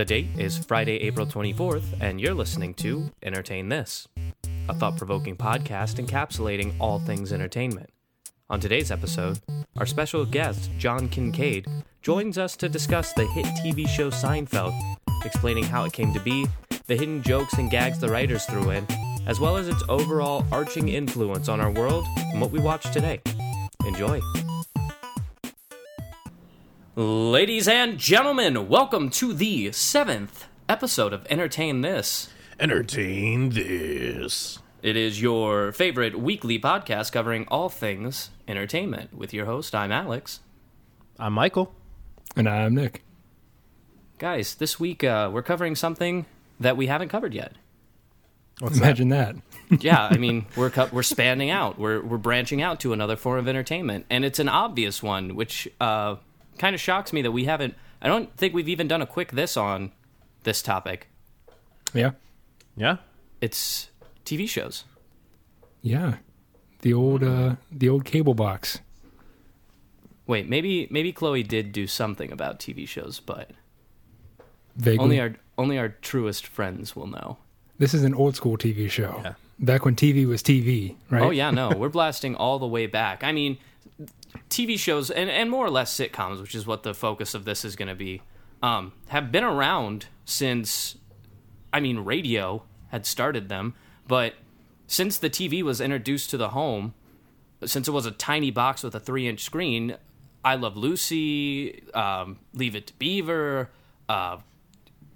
[0.00, 4.08] The date is Friday, April 24th, and you're listening to Entertain This,
[4.66, 7.90] a thought provoking podcast encapsulating all things entertainment.
[8.48, 9.40] On today's episode,
[9.76, 11.66] our special guest, John Kincaid,
[12.00, 14.72] joins us to discuss the hit TV show Seinfeld,
[15.26, 16.46] explaining how it came to be,
[16.86, 18.86] the hidden jokes and gags the writers threw in,
[19.26, 23.20] as well as its overall arching influence on our world and what we watch today.
[23.84, 24.18] Enjoy.
[27.02, 32.28] Ladies and gentlemen, welcome to the seventh episode of Entertain This.
[32.58, 34.58] Entertain this.
[34.82, 39.16] It is your favorite weekly podcast covering all things entertainment.
[39.16, 40.40] With your host, I'm Alex.
[41.18, 41.74] I'm Michael.
[42.36, 43.02] And I'm Nick.
[44.18, 46.26] Guys, this week uh, we're covering something
[46.60, 47.54] that we haven't covered yet.
[48.58, 49.36] What's Imagine that.
[49.80, 51.78] yeah, I mean we're co- we're spanning out.
[51.78, 55.66] We're we're branching out to another form of entertainment, and it's an obvious one, which
[55.80, 56.16] uh,
[56.60, 57.74] kind of shocks me that we haven't.
[58.02, 59.90] I don't think we've even done a quick this on
[60.44, 61.08] this topic.
[61.92, 62.12] Yeah.
[62.76, 62.98] Yeah?
[63.40, 63.88] It's
[64.24, 64.84] TV shows.
[65.82, 66.16] Yeah.
[66.82, 68.80] The old uh the old cable box.
[70.26, 73.50] Wait, maybe maybe Chloe did do something about TV shows, but
[74.76, 74.98] Vaguely.
[75.02, 77.38] only our only our truest friends will know.
[77.78, 79.20] this is an old school TV show.
[79.24, 79.34] Yeah.
[79.58, 81.22] Back when TV was TV, right?
[81.22, 83.22] Oh yeah, no, we're blasting all the way back.
[83.24, 83.58] I mean,
[84.48, 87.64] TV shows and, and more or less sitcoms, which is what the focus of this
[87.64, 88.22] is going to be,
[88.62, 90.96] um, have been around since.
[91.72, 93.74] I mean, radio had started them,
[94.08, 94.34] but
[94.88, 96.94] since the TV was introduced to the home,
[97.64, 99.96] since it was a tiny box with a three-inch screen,
[100.44, 103.70] I Love Lucy, um, Leave It to Beaver.
[104.08, 104.38] Uh,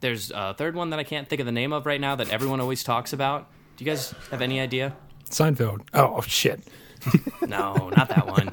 [0.01, 2.29] there's a third one that I can't think of the name of right now that
[2.29, 3.51] everyone always talks about.
[3.77, 4.95] Do you guys have any idea?
[5.31, 5.81] Seinfeld.
[5.93, 6.63] Oh shit.
[7.47, 8.53] No, not that one.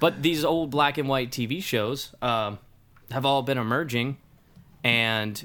[0.00, 2.58] but these old black and white TV shows um,
[3.10, 4.18] have all been emerging,
[4.82, 5.44] and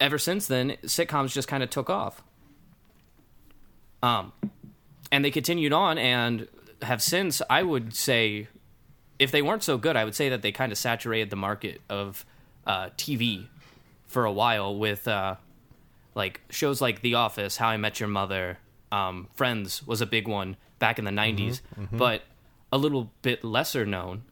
[0.00, 2.22] ever since then, sitcoms just kind of took off.
[4.02, 4.32] Um,
[5.12, 6.48] and they continued on and
[6.82, 8.48] have since, I would say,
[9.18, 11.82] if they weren't so good, I would say that they kind of saturated the market
[11.90, 12.24] of
[12.66, 13.46] uh, TV
[14.06, 15.36] for a while with uh,
[16.14, 18.58] like shows like The Office, How I Met Your Mother,
[18.90, 21.60] um, Friends was a big one back in the 90s,
[21.92, 22.22] but
[22.72, 24.22] a little bit lesser known.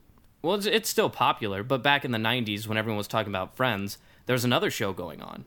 [0.43, 3.57] Well, it's, it's still popular, but back in the 90s when everyone was talking about
[3.57, 5.45] Friends, there was another show going on.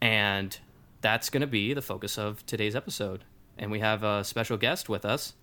[0.00, 0.58] And
[1.00, 3.24] that's going to be the focus of today's episode.
[3.56, 5.34] And we have a special guest with us.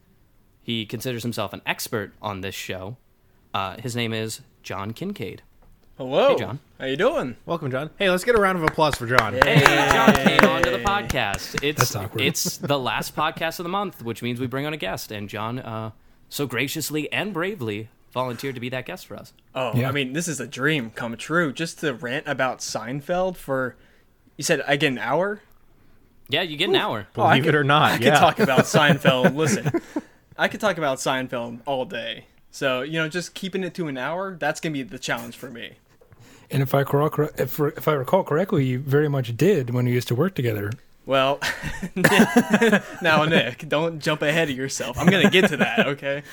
[0.62, 2.98] He considers himself an expert on this show.
[3.54, 5.44] Uh, his name is John Kincaid.
[6.00, 6.30] Hello.
[6.30, 6.60] Hey, John.
[6.80, 7.36] How you doing?
[7.46, 7.90] Welcome, John.
[8.00, 9.34] Hey, let's get a round of applause for John.
[9.34, 9.60] Hey,
[9.92, 11.62] John came on to the podcast.
[11.62, 14.78] It's That's it's the last podcast of the month, which means we bring on a
[14.78, 15.92] guest, and John uh,
[16.30, 19.34] so graciously and bravely volunteered to be that guest for us.
[19.54, 19.90] Oh, Yeah.
[19.90, 21.52] I mean, this is a dream come true.
[21.52, 23.76] Just to rant about Seinfeld for,
[24.38, 25.42] you said I get an hour.
[26.30, 27.08] Yeah, you get an hour.
[27.18, 28.20] Oh, Believe it could- or not, I could yeah.
[28.20, 29.36] talk about Seinfeld.
[29.36, 29.70] Listen,
[30.38, 32.28] I could talk about Seinfeld all day.
[32.52, 35.52] So you know, just keeping it to an hour, that's gonna be the challenge for
[35.52, 35.74] me.
[36.52, 39.92] And if I recall, if, if I recall correctly, you very much did when we
[39.92, 40.72] used to work together.
[41.06, 41.40] Well,
[43.02, 44.98] now Nick, don't jump ahead of yourself.
[45.00, 45.80] I'm gonna get to that.
[45.88, 46.24] Okay.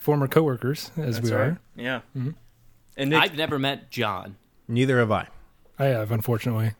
[0.00, 1.42] Former coworkers, as That's we right.
[1.48, 1.60] are.
[1.76, 2.00] Yeah.
[2.96, 4.36] And Nick, I've never met John.
[4.66, 5.28] Neither have I.
[5.78, 6.72] I have, unfortunately.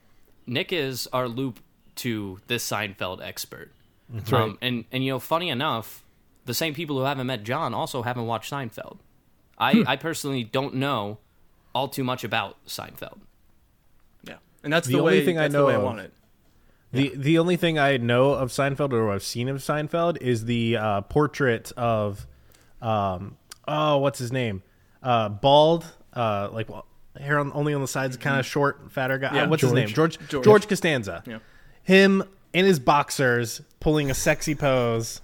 [0.47, 1.59] Nick is our loop
[1.97, 3.71] to this Seinfeld expert.
[4.09, 4.41] That's right.
[4.43, 6.03] Um, and and you know, funny enough,
[6.45, 8.97] the same people who haven't met John also haven't watched Seinfeld.
[9.57, 11.19] I I personally don't know
[11.73, 13.19] all too much about Seinfeld.
[14.23, 15.25] yeah, and that's The the, only way.
[15.25, 16.13] thing I know the way of- I want it.
[16.91, 20.75] The the only thing I know of Seinfeld or I've seen of Seinfeld is the
[20.77, 22.25] uh, portrait of,
[22.81, 23.37] um,
[23.67, 24.63] oh, what's his name?
[25.03, 26.87] Uh, bald, uh, like well,
[27.19, 29.27] hair on, only on the sides, kind of short, fatter guy.
[29.27, 29.35] Mm-hmm.
[29.35, 29.43] Yeah.
[29.43, 29.87] Uh, what's his name?
[29.87, 30.43] George George.
[30.43, 31.21] George, Costanza.
[31.27, 31.37] Yeah.
[31.83, 35.21] Him in his boxers, pulling a sexy pose.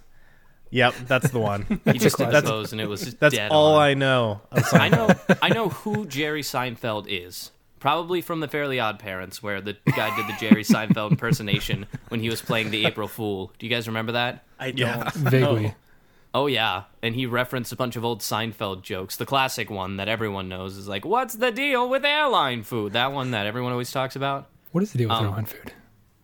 [0.76, 1.80] Yep, that's the one.
[1.86, 3.82] He just did the That's- pose, and it was just That's dead all on.
[3.82, 4.42] I know.
[4.74, 5.10] I know
[5.42, 7.52] I know who Jerry Seinfeld is.
[7.80, 12.20] Probably from the Fairly Odd Parents, where the guy did the Jerry Seinfeld impersonation when
[12.20, 13.54] he was playing the April Fool.
[13.60, 14.44] Do you guys remember that?
[14.60, 14.80] I don't.
[14.80, 15.12] Yeah.
[15.14, 15.76] Vaguely.
[16.34, 19.16] Oh yeah, and he referenced a bunch of old Seinfeld jokes.
[19.16, 23.14] The classic one that everyone knows is like, "What's the deal with airline food?" That
[23.14, 24.50] one that everyone always talks about.
[24.74, 25.72] What is the deal with Um, airline food?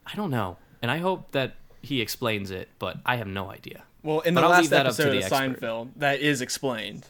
[0.05, 3.83] I don't know, and I hope that he explains it, but I have no idea.
[4.03, 5.61] Well, in the I'll last leave that up to episode the of expert.
[5.61, 7.07] Seinfeld, that is explained.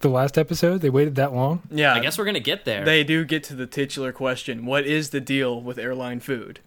[0.00, 1.62] The last episode, they waited that long?
[1.70, 2.84] Yeah, I guess we're gonna get there.
[2.84, 6.60] they do get to the titular question: What is the deal with airline food?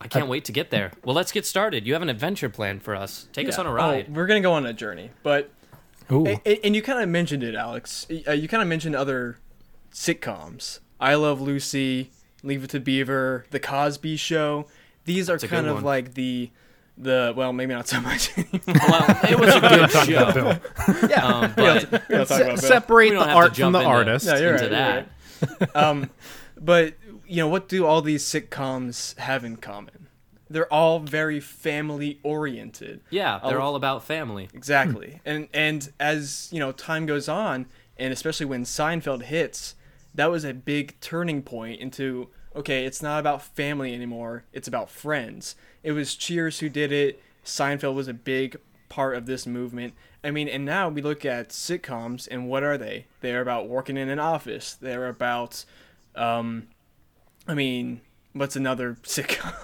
[0.00, 0.92] I can't wait to get there.
[1.04, 1.86] Well, let's get started.
[1.86, 3.28] You have an adventure plan for us.
[3.32, 4.06] Take us on a ride.
[4.10, 5.50] Oh, we're gonna go on a journey, but
[6.12, 6.26] Ooh.
[6.26, 8.06] a- a- and you kind of mentioned it, Alex.
[8.28, 9.38] Uh, You kind of mentioned other
[9.92, 10.80] sitcoms.
[11.00, 12.10] I Love Lucy,
[12.42, 14.66] Leave It to Beaver, The Cosby Show.
[15.06, 15.84] These are That's a good kind of one.
[15.84, 16.50] like the
[16.98, 18.30] the well, maybe not so much.
[18.36, 20.32] Well, it was a good Talk about show.
[20.32, 21.08] Bill.
[21.10, 21.24] Yeah.
[21.26, 22.56] Um, but We don't Se- about Bill.
[22.56, 24.26] separate We don't the have to art from the into- artist.
[24.26, 25.06] Yeah, you're into right,
[25.40, 25.76] you're that.
[25.76, 26.10] um,
[26.60, 26.94] but
[27.26, 30.08] you know, what do all these sitcoms have in common?
[30.48, 33.00] They're all very family oriented.
[33.10, 33.64] Yeah, they're Oh.
[33.66, 34.48] all about family.
[34.54, 35.20] Exactly.
[35.24, 37.66] And and as, you know, time goes on,
[37.98, 39.74] and especially when Seinfeld hits,
[40.14, 44.88] that was a big turning point into okay, it's not about family anymore, it's about
[44.88, 45.56] friends.
[45.86, 47.22] It was Cheers who did it.
[47.44, 48.56] Seinfeld was a big
[48.88, 49.94] part of this movement.
[50.24, 53.06] I mean, and now we look at sitcoms and what are they?
[53.20, 54.74] They're about working in an office.
[54.74, 55.64] They're about
[56.16, 56.66] um
[57.46, 58.00] I mean,
[58.32, 59.54] what's another sitcom?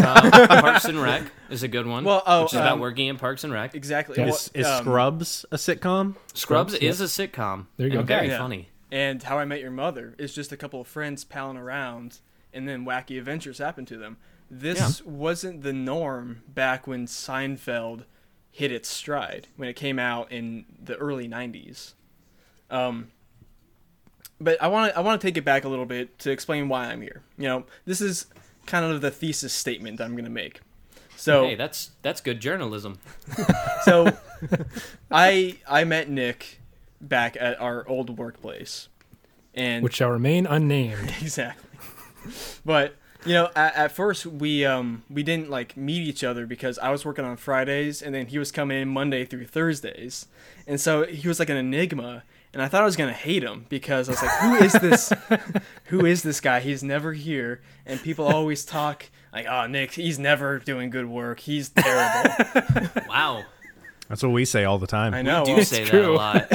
[0.00, 2.04] Uh, Parks and Rec is a good one.
[2.04, 3.74] Well, oh, which is about um, working in Parks and Rec.
[3.74, 4.22] exactly.
[4.22, 6.14] Is, is Um, Scrubs a sitcom?
[6.34, 7.66] Scrubs Scrubs, is a sitcom.
[7.78, 8.02] There you go.
[8.02, 8.36] Very Yeah.
[8.38, 8.68] funny.
[8.92, 12.18] and How I Met Your Mother is just a couple of friends palling around,
[12.52, 14.18] and then wacky adventures happen to them.
[14.50, 18.04] This wasn't the norm back when Seinfeld
[18.50, 21.92] hit its stride when it came out in the early '90s.
[22.70, 23.08] Um,
[24.40, 26.68] but I want to I want to take it back a little bit to explain
[26.68, 27.22] why I'm here.
[27.36, 28.26] You know, this is
[28.66, 30.60] kind of the thesis statement I'm going to make.
[31.16, 32.98] So Hey, that's that's good journalism.
[33.84, 34.08] so
[35.10, 36.60] I I met Nick
[37.00, 38.88] back at our old workplace,
[39.54, 41.14] and Which shall remain unnamed.
[41.20, 41.64] exactly.
[42.64, 46.78] But you know, at, at first we um we didn't like meet each other because
[46.78, 50.26] I was working on Fridays and then he was coming in Monday through Thursdays,
[50.66, 52.24] and so he was like an enigma.
[52.54, 55.12] And I thought I was gonna hate him because I was like, "Who is this?
[55.84, 56.60] Who is this guy?
[56.60, 61.40] He's never here." And people always talk like, "Oh, Nick, he's never doing good work.
[61.40, 62.34] He's terrible."
[63.08, 63.44] Wow,
[64.08, 65.12] That's what we say all the time.
[65.12, 65.44] I know.
[65.44, 66.48] do well, say that a lot.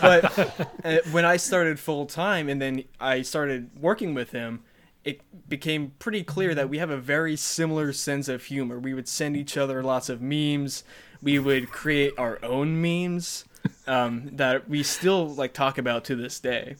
[0.00, 0.38] but
[0.84, 4.62] uh, when I started full time and then I started working with him,
[5.04, 8.78] it became pretty clear that we have a very similar sense of humor.
[8.78, 10.84] We would send each other lots of memes.
[11.20, 13.44] We would create our own memes
[13.86, 16.76] um, that we still like talk about to this day.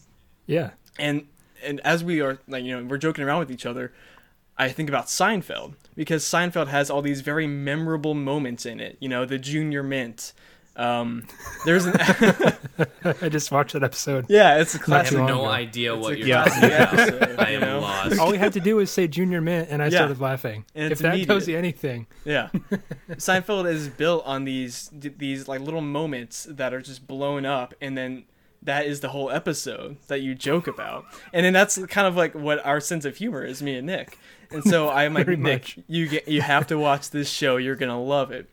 [0.46, 0.70] Yeah.
[0.98, 1.26] And
[1.64, 3.92] and as we are like you know we're joking around with each other,
[4.56, 8.96] I think about Seinfeld because Seinfeld has all these very memorable moments in it.
[9.00, 10.32] You know, the Junior Mint.
[10.74, 11.24] Um,
[11.66, 11.94] there's an
[13.20, 14.26] I just watched that episode.
[14.28, 15.18] yeah, it's a I have classic.
[15.18, 15.50] long no ago.
[15.50, 16.44] idea what a you're Yeah.
[16.44, 16.98] talking about.
[16.98, 17.80] episode, I am know?
[17.80, 18.18] lost.
[18.18, 19.90] All we had to do was say Junior Mint, and I Yeah.
[19.98, 20.64] started laughing.
[20.74, 22.48] And if it's that tells you anything, Yeah,
[23.12, 27.96] Seinfeld is built on these these like little moments that are just blown up, and
[27.96, 28.24] then
[28.62, 32.34] that is the whole episode that you joke about, and then that's kind of like
[32.34, 34.18] what our sense of humor is, me and Nick.
[34.50, 35.78] And so I'm like, Very Nick, much.
[35.88, 37.56] you get you have to watch this show.
[37.56, 38.48] You're gonna love it.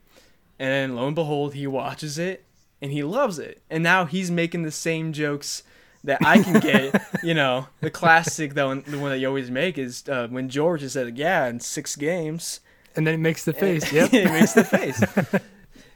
[0.60, 2.44] And then lo and behold, he watches it
[2.82, 5.64] and he loves it, and now he's making the same jokes.
[6.06, 9.52] That I can get, you know, the classic though, and the one that you always
[9.52, 12.62] make is uh, when George has said, "Yeah, in six games,"
[12.96, 13.92] and then it makes the face.
[13.94, 14.14] Yep.
[14.14, 15.04] it makes the face.
[15.34, 15.42] I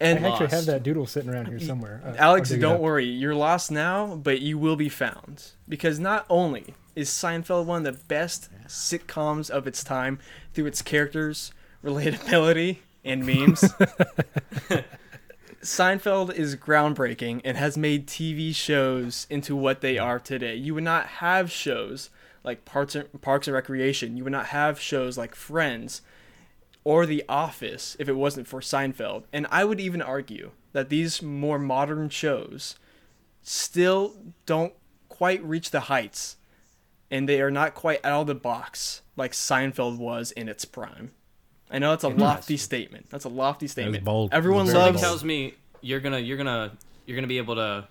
[0.02, 2.02] And actually have that doodle sitting around here somewhere.
[2.04, 3.06] Uh, Alex, I'll dig it don't worry.
[3.06, 5.52] You're lost now, but you will be found.
[5.70, 10.20] Because not only is Seinfeld one of the best sitcoms of its time
[10.54, 13.62] through its characters, relatability, and memes,
[15.62, 20.56] Seinfeld is groundbreaking and has made TV shows into what they are today.
[20.56, 22.10] You would not have shows
[22.44, 24.18] like Parks and, Parks and Recreation.
[24.18, 26.02] You would not have shows like Friends
[26.84, 29.24] or The Office if it wasn't for Seinfeld.
[29.32, 32.76] And I would even argue that these more modern shows
[33.42, 34.74] still don't
[35.08, 36.38] quite reach the heights
[37.10, 41.12] and they are not quite out of the box like Seinfeld was in its prime.
[41.74, 43.08] I know that's a lofty statement.
[43.10, 44.04] That's a lofty statement.
[44.06, 44.30] bold.
[44.32, 45.04] Everyone Very loves bold.
[45.04, 46.72] tells me you're gonna you're gonna
[47.06, 47.88] you're gonna be able to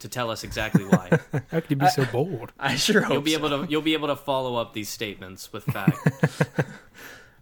[0.00, 1.10] to tell us exactly why.
[1.50, 2.52] How could you be so bold?
[2.58, 3.38] I sure hope You'll be so.
[3.38, 5.98] able to you'll be able to follow up these statements with fact.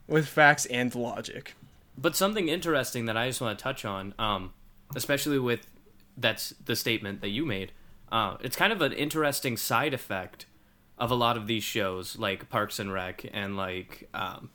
[0.09, 1.55] with facts and logic.
[1.99, 4.53] But something interesting that I just want to touch on, um,
[4.95, 5.67] especially with
[6.17, 7.73] that's the statement that you made.
[8.11, 10.47] Uh, it's kind of an interesting side effect
[10.99, 14.51] of a lot of these shows, like Parks and Rec, and like um,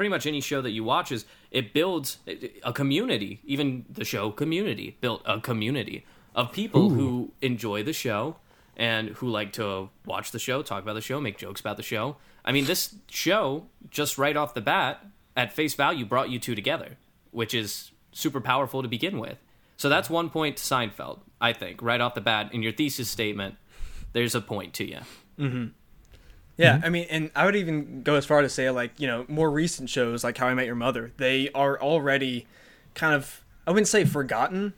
[0.00, 2.16] pretty much any show that you watch is it builds
[2.64, 3.38] a community.
[3.44, 8.36] Even the show Community built a community of people who enjoy the show
[8.78, 11.82] and who like to watch the show, talk about the show, make jokes about the
[11.82, 12.16] show.
[12.46, 15.04] I mean, this show just right off the bat,
[15.36, 16.96] at face value, brought you two together,
[17.30, 19.36] which is super powerful to begin with.
[19.76, 23.10] So that's one point to Seinfeld, I think, right off the bat in your thesis
[23.10, 23.56] statement.
[24.14, 25.00] There's a point to you.
[25.38, 25.66] Mm-hmm.
[26.60, 26.84] Yeah, Mm-hmm.
[26.84, 29.50] I mean, and I would even go as far to say, like, you know, more
[29.50, 32.46] recent shows like How I Met Your Mother, they are already
[32.94, 34.74] kind of, I wouldn't say forgotten,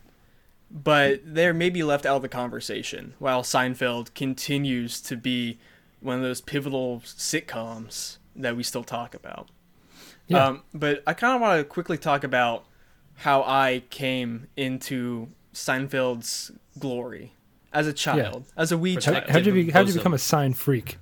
[0.70, 5.58] but they're maybe left out of the conversation while Seinfeld continues to be
[6.00, 9.48] one of those pivotal sitcoms that we still talk about.
[10.28, 10.46] Yeah.
[10.46, 12.64] Um, but I kind of want to quickly talk about
[13.16, 17.32] how I came into Seinfeld's glory
[17.72, 19.24] as a child, as a wee How, child.
[19.28, 20.96] how'd you be, how'd you become a sign freak?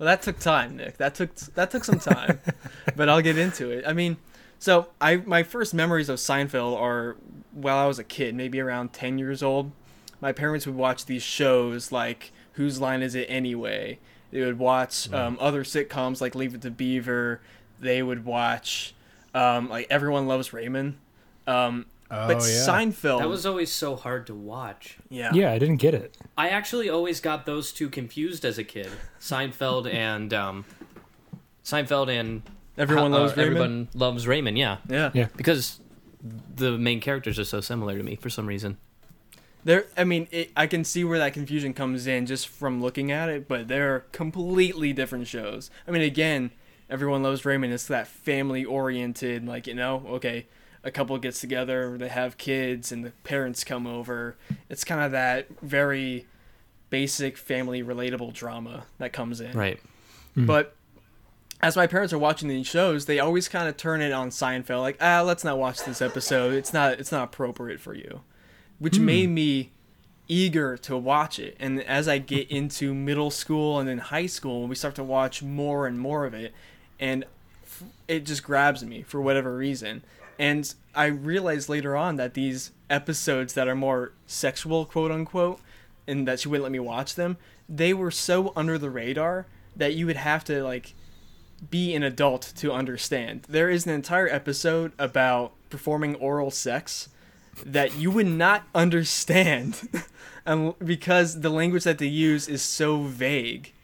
[0.00, 0.96] Well, that took time, Nick.
[0.96, 2.40] That took that took some time,
[2.96, 3.84] but I'll get into it.
[3.86, 4.16] I mean,
[4.58, 7.16] so I my first memories of Seinfeld are
[7.52, 9.72] while I was a kid, maybe around ten years old.
[10.20, 13.98] My parents would watch these shows like Whose Line Is It Anyway?
[14.30, 17.40] They would watch um, other sitcoms like Leave It to Beaver.
[17.78, 18.94] They would watch
[19.34, 20.96] um, like Everyone Loves Raymond.
[21.46, 22.66] Um, Oh, but yeah.
[22.66, 24.98] Seinfeld, That was always so hard to watch.
[25.08, 26.16] yeah, Yeah, I didn't get it.
[26.36, 28.88] I actually always got those two confused as a kid.
[29.20, 30.64] Seinfeld and um,
[31.64, 32.42] Seinfeld and
[32.76, 33.56] Everyone uh, Loves Raymond.
[33.56, 34.58] Everyone loves Raymond.
[34.58, 35.28] Yeah, Yeah, Yeah.
[35.36, 35.80] because
[36.56, 38.78] the main characters are so similar to me for some reason.
[39.62, 43.12] There, I mean, it, I can see where that confusion comes in just from looking
[43.12, 45.70] at it, but they're completely different shows.
[45.86, 46.50] I mean, again,
[46.88, 47.72] everyone loves Raymond.
[47.72, 50.46] It's that family-oriented, like you know, okay,
[50.82, 54.36] a couple gets together, they have kids, and the parents come over.
[54.68, 56.26] It's kind of that very
[56.88, 59.56] basic family relatable drama that comes in.
[59.56, 59.80] Right.
[60.36, 60.74] But
[61.60, 64.80] as my parents are watching these shows, they always kind of turn it on Seinfeld,
[64.80, 66.54] like, ah, let's not watch this episode.
[66.54, 68.22] It's not, it's not appropriate for you,
[68.78, 69.70] which made me
[70.28, 71.56] eager to watch it.
[71.60, 75.42] And as I get into middle school and then high school, we start to watch
[75.42, 76.54] more and more of it,
[76.98, 77.26] and
[78.08, 80.02] it just grabs me for whatever reason.
[80.40, 85.60] And I realized later on that these episodes that are more sexual, quote unquote,
[86.06, 87.36] and that she wouldn't let me watch them,
[87.68, 90.94] they were so under the radar that you would have to like
[91.68, 93.42] be an adult to understand.
[93.50, 97.10] There is an entire episode about performing oral sex
[97.62, 99.90] that you would not understand
[100.82, 103.74] because the language that they use is so vague.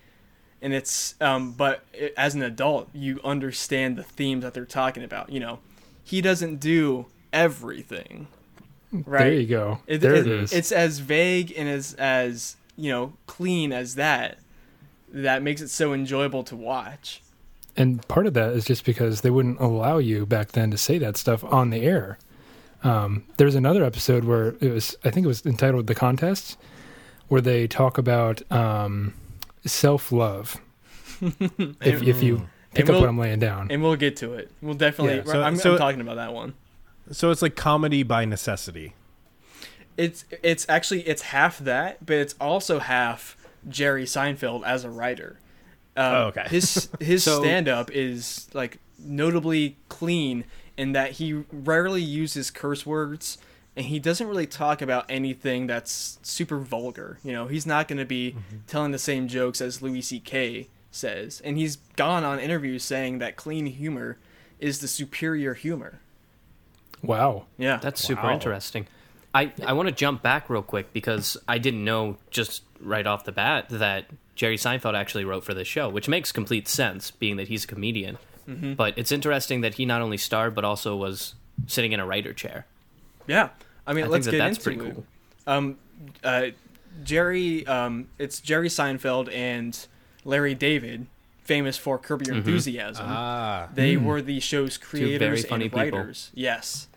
[0.63, 1.85] And it's, um, but
[2.17, 5.29] as an adult, you understand the themes that they're talking about.
[5.29, 5.59] You know,
[6.07, 8.29] he doesn't do everything,
[8.93, 9.25] right?
[9.25, 9.81] There you go.
[9.87, 10.53] It, there it- it is.
[10.53, 14.39] It's as vague and as as you know clean as that.
[15.13, 17.23] That makes it so enjoyable to watch.
[17.77, 20.99] and part of that is just because they wouldn't allow you back then to say
[20.99, 22.19] that stuff on the air.
[22.83, 26.57] Um, there's another episode where it was, I think it was entitled "The Contest,"
[27.29, 29.15] where they talk about um,
[29.65, 30.57] self love.
[31.21, 34.51] if, if you pick And up what I'm laying down, And we'll get to it.
[34.63, 35.17] We'll definitely.
[35.17, 36.55] Yeah, so- I'm, so- I'm talking about that one.
[37.11, 38.95] So it's like comedy by necessity.
[39.97, 43.37] It's it's actually it's half that, but it's also half
[43.69, 45.39] Jerry Seinfeld as a writer.
[45.97, 46.45] Um, Oh, okay.
[46.49, 50.45] His his So- stand up is like notably clean
[50.77, 53.39] in that he rarely uses curse words
[53.75, 57.19] and he doesn't really talk about anything that's super vulgar.
[57.23, 58.57] You know, he's not going to be Mm-hmm.
[58.67, 60.69] telling the same jokes as Louis C.K.
[60.91, 64.19] says, and he's gone on interviews saying that clean humor
[64.59, 66.01] is the superior humor.
[67.03, 67.45] wow.
[67.59, 68.33] Yeah, That's super Wow.
[68.35, 68.87] interesting.
[69.35, 73.25] I, I want to jump back real quick because I didn't know just right off
[73.25, 77.37] the bat that Jerry Seinfeld actually wrote for this show, which makes complete sense, being
[77.37, 78.17] that he's a comedian.
[78.49, 78.75] Mm-hmm.
[78.75, 81.35] But it's interesting that he not only starred but also was
[81.67, 82.67] sitting in a writer chair.
[83.27, 83.51] yeah.
[83.89, 84.95] I mean, I let's think that get that's into pretty it.
[84.95, 85.05] cool.
[85.47, 85.77] Um,
[86.25, 86.47] uh,
[87.05, 89.87] Jerry, um, it's Jerry Seinfeld and
[90.27, 91.07] Larry David,
[91.43, 92.29] famous for Curb Mm-hmm.
[92.33, 93.07] Your Enthusiasm.
[93.09, 93.69] Ah.
[93.75, 95.99] They were the show's creators very funny and people.
[95.99, 96.31] writers.
[96.35, 96.89] Yes.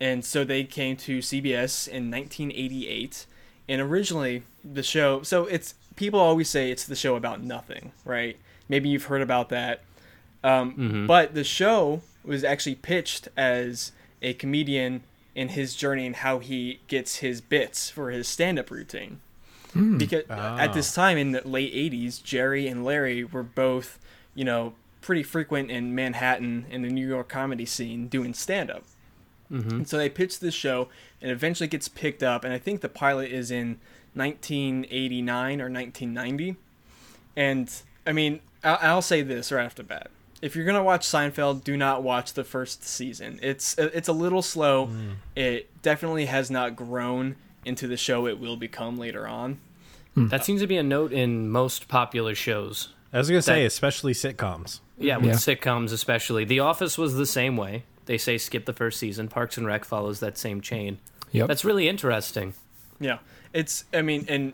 [0.00, 3.26] And so they came to CBS in 1988.
[3.68, 5.22] And originally, the show.
[5.22, 5.74] So it's.
[5.96, 8.36] People always say it's the show about nothing, right?
[8.68, 9.80] Maybe you've heard about that.
[10.44, 11.06] Um, Mm-hmm.
[11.06, 15.02] But the show was actually pitched as a comedian
[15.34, 19.20] in his journey and how he gets his bits for his stand up routine.
[19.76, 19.98] Hmm.
[19.98, 21.02] Because uh, at this ah.
[21.02, 23.98] time in the late 80s, Jerry and Larry were both,
[24.34, 28.84] you know, pretty frequent in Manhattan in the New York comedy scene doing stand up.
[29.52, 29.70] Mm-hmm.
[29.70, 30.88] And so they pitched this show
[31.22, 32.44] and eventually gets picked up.
[32.44, 33.78] And I think the pilot is in
[34.14, 36.56] 1989 or 1990.
[37.36, 37.72] And
[38.06, 40.10] I mean, I'll, I'll say this right off the bat.
[40.42, 43.38] If you're gonna watch Seinfeld, do not watch the first season.
[43.42, 44.86] It's it's a little slow.
[44.86, 45.10] Hmm.
[45.34, 47.36] It definitely has not grown
[47.66, 49.58] into the show it will become later on.
[50.14, 50.28] Hmm.
[50.28, 52.90] That seems to be a note in most popular shows.
[53.12, 54.80] I was gonna say, That- especially sitcoms.
[54.98, 55.32] Yeah, with Yeah.
[55.34, 56.44] sitcoms especially.
[56.44, 57.84] The Office was the same way.
[58.06, 59.28] They say skip the first season.
[59.28, 60.98] Parks and Rec follows that same chain.
[61.32, 61.48] Yep.
[61.48, 62.54] That's really interesting.
[63.00, 63.18] Yeah,
[63.52, 63.84] it's.
[63.92, 64.52] I mean, and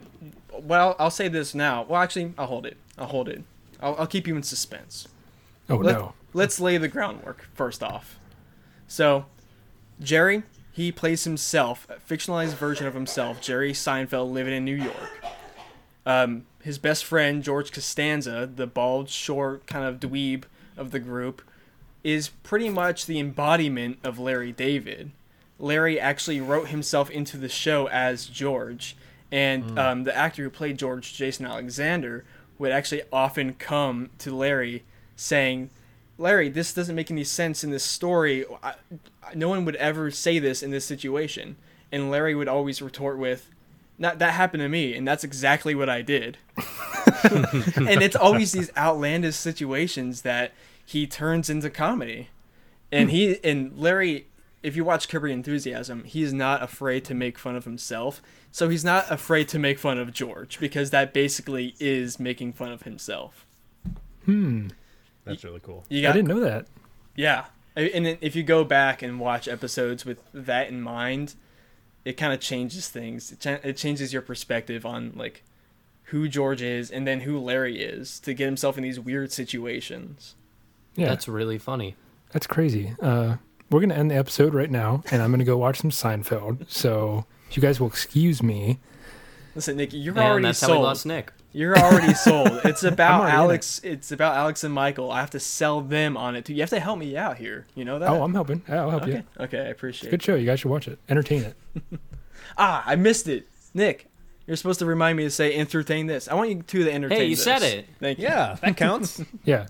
[0.52, 1.82] well, I'll say this now.
[1.88, 2.76] Well, actually, I'll hold it.
[2.98, 3.42] I'll hold it.
[3.80, 5.06] I'll, I'll keep you in suspense.
[5.70, 6.14] oh Let, no.
[6.32, 8.18] Let's lay the groundwork first off.
[8.88, 9.26] So,
[10.00, 15.24] Jerry, he plays himself, a fictionalized version of himself, Jerry Seinfeld, living in New York.
[16.06, 20.44] Um, his best friend George Costanza, the bald, short kind of dweeb
[20.76, 21.42] of the group,
[22.02, 25.10] is pretty much the embodiment of Larry David.
[25.58, 28.96] Larry actually wrote himself into the show as George,
[29.30, 32.24] and um, the actor who played George, Jason Alexander,
[32.58, 34.82] would actually often come to Larry
[35.16, 35.70] saying,
[36.22, 38.44] Larry, this doesn't make any sense in this story.
[38.62, 38.74] I,
[39.22, 41.56] I- no one would ever say this in this situation.
[41.90, 43.50] And Larry would always retort with,
[43.98, 46.38] "Not that happened to me, and that's exactly what I did."
[47.24, 50.52] and it's always these outlandish situations that
[50.84, 52.28] he turns into comedy.
[52.90, 54.26] And he and Larry,
[54.62, 58.22] if you watch Curb Your Enthusiasm, he's not afraid to make fun of himself.
[58.50, 62.70] So he's not afraid to make fun of George because that basically is making fun
[62.72, 63.46] of himself.
[64.24, 64.68] Hmm.
[65.24, 65.84] That's really cool.
[65.88, 66.66] You I didn't know that.
[67.14, 67.44] yeah,
[67.76, 71.34] and then if you go back and watch episodes with that in mind,
[72.04, 73.32] it kind of changes things.
[73.32, 75.42] It, cha- it changes your perspective on like
[76.06, 80.34] who George is and then who Larry is to get himself in these weird situations.
[80.96, 81.96] Yeah, That's really funny.
[82.32, 82.94] That's crazy.
[83.00, 83.36] Uh,
[83.70, 85.90] we're going to end the episode right now, and I'm going to go watch some
[85.90, 86.68] Seinfeld.
[86.70, 88.78] So if you guys will excuse me.
[89.54, 90.84] Listen, Nick, you're And already that's how we sold.
[90.84, 91.32] lost Nick.
[91.52, 92.60] You're already sold.
[92.64, 93.80] It's about already in Alex.
[93.84, 95.10] It's about Alex and Michael.
[95.10, 96.54] I have to sell them on it too.
[96.54, 97.66] You have to help me out here.
[97.74, 98.08] You know that?
[98.08, 98.62] Oh, I'm helping.
[98.68, 99.12] Yeah, I'll help okay.
[99.12, 99.22] you.
[99.40, 100.10] Okay, I appreciate it.
[100.10, 100.24] Good it.
[100.24, 100.34] show.
[100.34, 100.98] You guys should watch it.
[101.08, 101.56] Entertain it.
[102.58, 103.48] Ah, I missed it.
[103.72, 104.10] Nick,
[104.46, 106.28] you're supposed to remind me to say entertain this.
[106.28, 107.44] I want you to the entertain Hey, you this.
[107.44, 107.86] said it.
[107.98, 108.24] Thank you.
[108.24, 109.22] Yeah, that counts.
[109.44, 109.68] Yeah.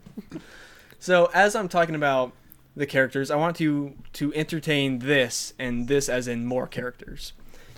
[0.99, 2.33] So as I'm talking about
[2.75, 7.35] the characters, I want to to entertain this and this as in more characters.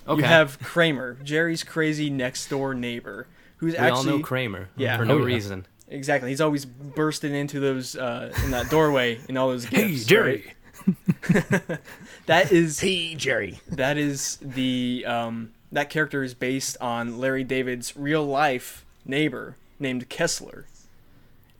[0.07, 0.21] Okay.
[0.21, 4.69] You have Kramer, Jerry's crazy next door neighbor, who's we actually all know Kramer.
[4.77, 4.97] Yeah.
[4.97, 5.25] For no Oh, yeah.
[5.25, 5.65] reason.
[5.87, 6.29] exactly.
[6.29, 9.95] He's always bursting into those uh, in that doorway in all those Hey.
[9.95, 10.53] Jerry.
[10.87, 11.79] right?
[12.27, 13.59] That is hey, Jerry.
[13.69, 20.09] that is the um, that character is based on Larry David's real life neighbor named
[20.09, 20.65] Kessler.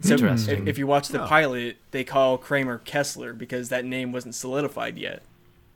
[0.01, 0.63] So Interesting.
[0.63, 1.27] If, if you watch the Oh.
[1.27, 5.21] pilot, they call Kramer Kessler because that name wasn't solidified yet.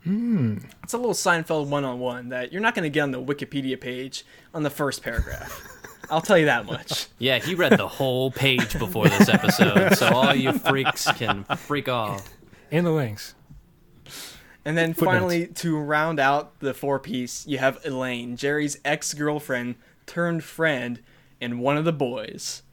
[0.06, 4.26] It's a little Seinfeld one-on-one that you're not going to get on the Wikipedia page
[4.54, 5.62] on the first paragraph.
[6.10, 7.08] I'll tell you that much.
[7.18, 11.88] Yeah, he read the whole page before this episode, so all you freaks can freak
[11.90, 12.28] off.
[12.72, 13.36] And the links.
[14.66, 15.16] And then Footnotes.
[15.18, 21.02] finally, to round out the four piece, you have Elaine, Jerry's ex girlfriend turned friend,
[21.40, 22.64] and one of the boys.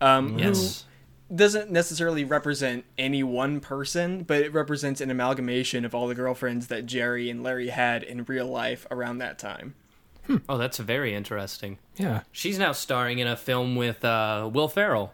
[0.00, 0.84] Um, Yes.
[1.28, 6.14] Who doesn't necessarily represent any one person, but it represents an amalgamation of all the
[6.14, 9.74] girlfriends that Jerry and Larry had in real life around that time.
[10.48, 11.78] Oh, that's very interesting.
[11.96, 12.22] Yeah.
[12.32, 15.12] She's now starring in a film with uh, Will Ferrell.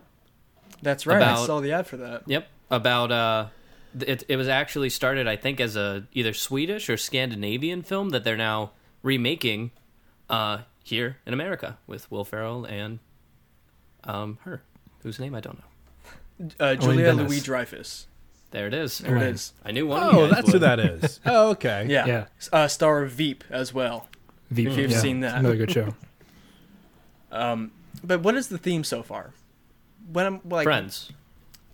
[0.82, 1.20] That's right.
[1.22, 2.22] I saw the ad for that.
[2.26, 2.48] Yep.
[2.70, 3.46] About uh
[4.00, 8.22] it it was actually started I think as a either Swedish or Scandinavian film that
[8.24, 8.70] they're now
[9.02, 9.72] remaking
[10.30, 13.00] uh here in America with Will Ferrell and
[14.04, 14.62] um her
[15.02, 16.48] whose name I don't know.
[16.60, 18.06] Uh, Julia Louis Dreyfus.
[18.52, 18.98] There it is.
[18.98, 19.26] There it Right.
[19.28, 19.52] is.
[19.64, 21.20] I knew one of you Oh, guys that's who that is.
[21.26, 21.86] Oh, okay.
[21.88, 22.06] Yeah.
[22.06, 22.24] Yeah.
[22.52, 24.08] Uh, star of Veep as well.
[24.50, 24.68] Veep.
[24.68, 24.98] If you've yeah.
[24.98, 25.38] seen that.
[25.38, 25.94] Another good show.
[27.32, 27.70] Um,
[28.02, 29.32] but what is the theme so far?
[30.12, 31.12] When I'm like Friends.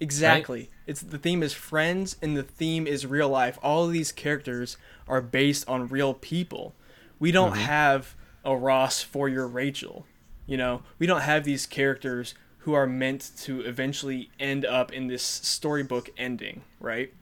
[0.01, 0.69] Exactly.
[0.87, 3.59] It's the theme is friends and the theme is real life.
[3.63, 4.77] All of these characters
[5.09, 6.75] are based on real people.
[7.19, 7.61] We don't Mm-hmm.
[7.63, 10.05] have a Ross for your Rachel.
[10.47, 15.07] You know, we don't have these characters who are meant to eventually end up in
[15.07, 17.13] this storybook ending, right?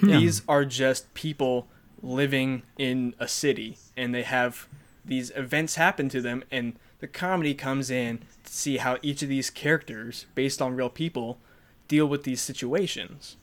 [0.00, 1.66] These are just people
[2.00, 4.68] living in a city and they have
[5.04, 9.28] these events happen to them and the comedy comes in to see how each of
[9.28, 11.38] these characters based on real people
[11.88, 13.36] deal with these situations.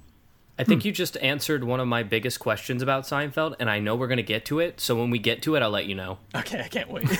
[0.60, 3.96] I think you just answered one of my biggest questions about Seinfeld and I know
[3.96, 5.94] we're going to get to it, so when we get to it I'll let you
[5.94, 6.18] know.
[6.36, 7.08] Okay, I can't wait.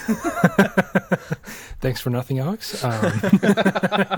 [1.80, 2.84] Thanks for nothing, Alex.
[2.84, 2.92] Um,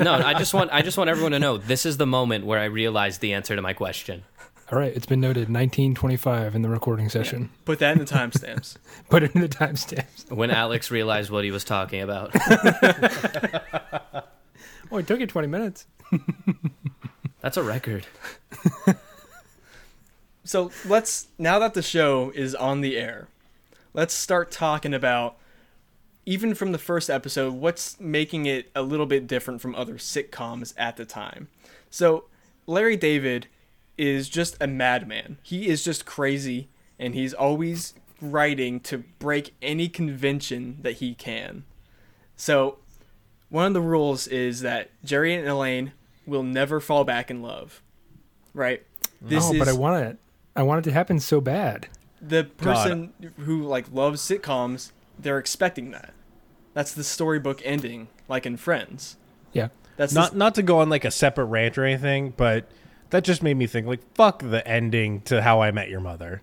[0.01, 2.59] No, I just want I just want everyone to know this is the moment where
[2.59, 4.23] I realized the answer to my question.
[4.71, 4.95] All right.
[4.95, 7.49] It's been noted 1925 in the recording session.
[7.65, 8.77] Put that in the timestamps.
[9.09, 10.31] Put it in the timestamps.
[10.31, 12.35] When Alex realized what he was talking about.
[14.91, 15.85] Oh, it took you 20 minutes.
[17.41, 18.07] That's a record.
[20.43, 23.27] So let's now that the show is on the air,
[23.93, 25.37] let's start talking about
[26.25, 30.73] even from the first episode, what's making it a little bit different from other sitcoms
[30.75, 31.49] at the time.
[31.91, 32.25] So
[32.65, 33.47] Larry David
[33.99, 35.37] is just a madman.
[35.43, 41.65] He is just crazy and he's always writing to break any convention that he can.
[42.35, 42.77] So
[43.49, 45.93] one of the rules is that Jerry and Elaine
[46.25, 47.81] will never fall back in love.
[48.53, 48.83] Right?
[49.31, 50.17] oh, but I want it.
[50.55, 51.87] I want it to happen so bad.
[52.21, 56.13] the person who like loves sitcoms, they're expecting that.
[56.73, 59.17] That's the storybook ending, like in Friends.
[59.53, 59.69] Yeah.
[59.97, 62.69] That's not the, not to go on like a separate rant or anything, but
[63.09, 66.41] that just made me think like fuck the ending to How I Met Your Mother.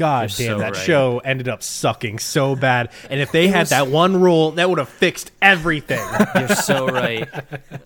[0.00, 0.82] God You're damn, so that right.
[0.82, 2.90] show ended up sucking so bad.
[3.10, 6.00] And if they had that one rule, that would have fixed everything.
[6.34, 7.28] You're so right.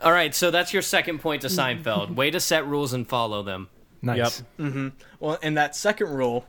[0.01, 2.15] All right, so that's your second point to Seinfeld.
[2.15, 3.69] Way to set rules and follow them.
[4.01, 4.45] Nice.
[4.61, 4.89] Mm-hmm.
[5.19, 6.47] well, and that second rule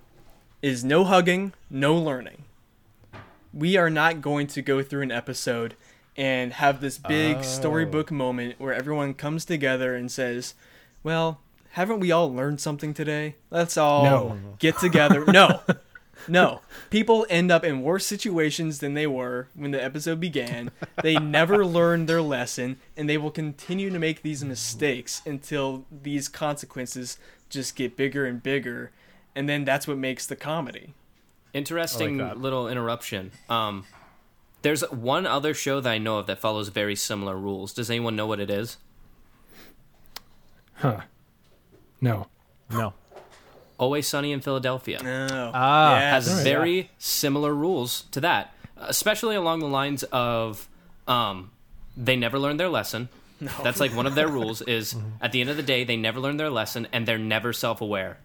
[0.62, 2.44] is no hugging, no learning.
[3.52, 5.76] We are not going to go through an episode
[6.16, 8.16] and have this big storybook oh.
[8.16, 10.54] moment where everyone comes together and says,
[11.02, 11.40] "Well,
[11.76, 13.36] haven't we all learned something today?
[13.52, 14.38] Let's all No.
[14.60, 15.62] get together." no.
[16.28, 16.62] No.
[16.90, 20.72] People end up in worse situations than they were when the episode began.
[21.04, 26.28] They never learn their lesson, and they will continue to make these mistakes until these
[26.28, 28.92] consequences just get bigger and bigger.
[29.36, 30.94] And then that's what makes the comedy.
[31.54, 32.40] Interesting that.
[32.40, 33.32] little interruption.
[33.50, 33.86] Um,
[34.64, 37.72] there's one other show that I know of that follows very similar rules.
[37.74, 38.78] Does anyone know what it is?
[40.76, 41.02] Huh.
[42.02, 42.28] No.
[42.70, 42.94] no.
[43.78, 45.00] Always Sunny in Philadelphia.
[45.04, 45.52] Oh.
[45.54, 45.98] Ah.
[46.00, 46.44] has yes.
[46.44, 50.70] very similar rules to that, especially along the lines of
[51.08, 51.52] um,
[51.98, 53.10] they never learn their lesson.
[53.64, 56.20] That's like one of their rules is at the end of the day they never
[56.22, 58.18] learn their lesson and they're never self-aware.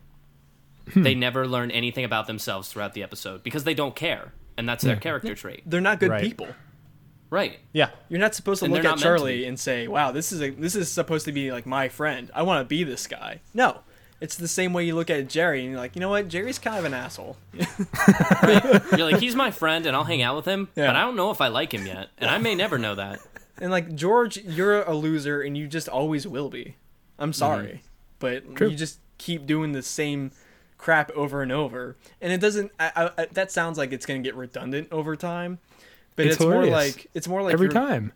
[0.95, 4.85] they never learn anything about themselves throughout the episode because they don't care, and that's
[4.85, 5.63] their character trait.
[5.67, 6.23] They're not good Right.
[6.23, 6.49] people.
[7.31, 7.61] Right.
[7.73, 7.91] Yeah.
[8.09, 10.33] You're not supposed to And look at not meant to Charlie and say, "Wow, this
[10.33, 12.31] is a this is supposed to be like my friend.
[12.35, 13.81] I want to be this guy." No,
[14.21, 16.59] it's the same way you look at Jerry and you're like, you know what, Jerry's
[16.59, 17.37] kind of an asshole.
[17.53, 20.89] You're like he's my friend and I'll hang out with him, Yeah.
[20.89, 23.21] but I don't know if I like him yet, and I may never know that.
[23.59, 26.77] and like George, you're a loser and you just always will be.
[27.19, 27.39] I'm mm-hmm.
[27.39, 27.83] sorry,
[28.19, 28.69] but True.
[28.69, 30.33] you just keep doing the same
[30.77, 32.73] crap over and over, and it doesn't.
[32.79, 35.59] I, I, I, that sounds like it's gonna get redundant over time.
[36.25, 38.13] But It's it's, more like it's more like Every time.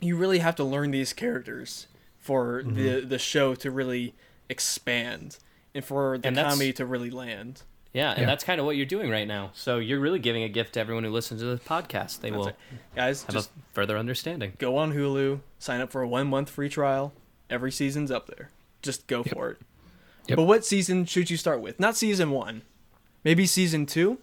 [0.00, 1.86] you really have to learn these characters
[2.18, 2.74] for Mm-hmm.
[2.76, 4.14] the the show to really
[4.48, 5.38] expand
[5.74, 7.62] and for the And comedy to really land.
[7.92, 8.26] Yeah, and Yeah.
[8.26, 9.50] that's kind of what you're doing right now.
[9.54, 12.20] So you're really giving a gift to everyone who listens to this podcast.
[12.20, 12.56] They will it.
[12.94, 14.52] Guys, have just a further understanding.
[14.58, 17.12] go on Hulu, sign up for a one month free trial.
[17.50, 18.50] Every season's up there.
[18.82, 19.58] Just go for it.
[20.26, 20.36] Yep.
[20.36, 21.80] But what season should you start with?
[21.80, 22.60] Not season one.
[23.24, 24.18] Maybe season two?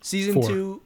[0.00, 0.48] Season Four.
[0.48, 0.82] two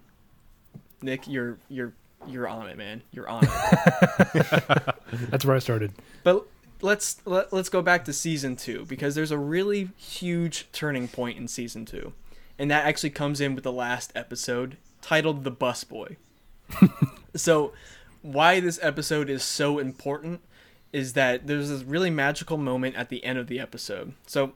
[1.03, 1.93] Nick, you're you're
[2.27, 3.03] you're on it, man.
[3.13, 3.51] You're on it.
[5.31, 5.93] That's where I started.
[6.25, 6.47] But
[6.83, 11.39] let's let, let's go back to season two because there's a really huge turning point
[11.39, 12.13] in season two,
[12.59, 16.17] and that actually comes in with the last episode titled "The Bus Boy."
[17.35, 17.73] so,
[18.23, 20.41] why this episode is so important
[20.93, 24.15] is that there's this really magical moment at the end of the episode.
[24.27, 24.53] So,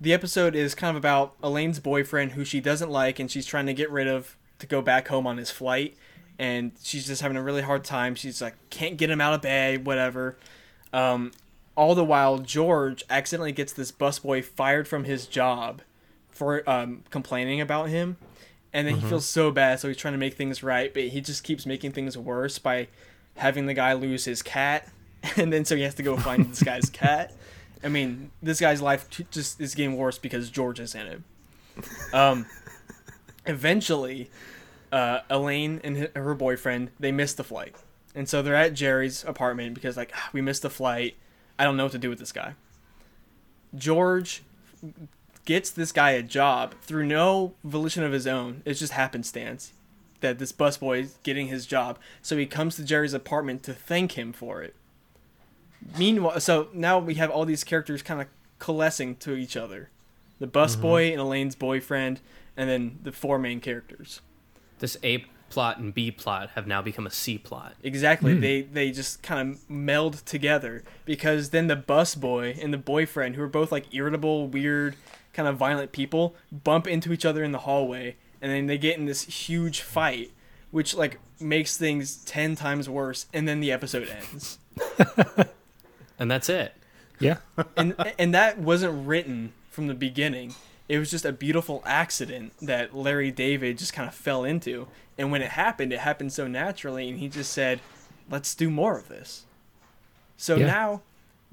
[0.00, 3.66] the episode is kind of about Elaine's boyfriend who she doesn't like and she's trying
[3.66, 5.96] to get rid of to go back home on his flight
[6.38, 8.14] and she's just having a really hard time.
[8.14, 10.36] She's like can't get him out of bed whatever.
[10.92, 11.32] Um,
[11.76, 15.80] all the while george accidentally gets this busboy fired from his job
[16.28, 18.16] for um, complaining about him
[18.72, 21.20] and then he feels so bad so he's trying to make things right but he
[21.20, 22.88] just keeps making things worse by
[23.36, 24.88] having the guy lose his cat
[25.36, 27.32] and then so he has to go find this guy's cat.
[27.82, 31.20] I mean, this guy's life t- just is getting worse because George is in it.
[32.12, 32.46] Um,
[33.48, 34.30] eventually,
[34.92, 37.74] uh, Elaine and her boyfriend they miss the flight,
[38.14, 41.16] and so they're at Jerry's apartment because like "Ah, we missed the flight.
[41.58, 42.54] I don't know what to do with this guy.
[43.74, 44.42] George
[45.44, 48.62] gets this guy a job through no volition of his own.
[48.64, 49.72] It's just happenstance
[50.20, 51.98] that this busboy is getting his job.
[52.22, 54.74] So he comes to Jerry's apartment to thank him for it.
[55.96, 58.26] Meanwhile, so now we have all these characters kind of
[58.58, 59.90] coalescing to each other.
[60.40, 62.20] The busboy and Elaine's boyfriend,
[62.58, 64.20] and then the four main characters.
[64.80, 67.74] This A plot and B plot have now become a C plot.
[67.82, 68.34] Exactly.
[68.34, 68.40] Hmm.
[68.40, 73.36] They they just kind of meld together because then the bus boy and the boyfriend,
[73.36, 74.96] who are both like irritable, weird,
[75.32, 78.98] kind of violent people, bump into each other in the hallway, and then they get
[78.98, 80.32] in this huge fight,
[80.70, 84.58] which like makes things ten times worse, and then the episode ends.
[86.18, 86.74] And that's it.
[87.20, 87.38] Yeah.
[87.76, 90.54] and and that wasn't written from the beginning.
[90.88, 94.88] It was just a beautiful accident that Larry David just kind of fell into.
[95.18, 97.80] And when it happened, it happened so naturally, and he just said,
[98.30, 99.44] "Let's do more of this."
[100.36, 100.66] So Yeah.
[100.66, 101.02] now,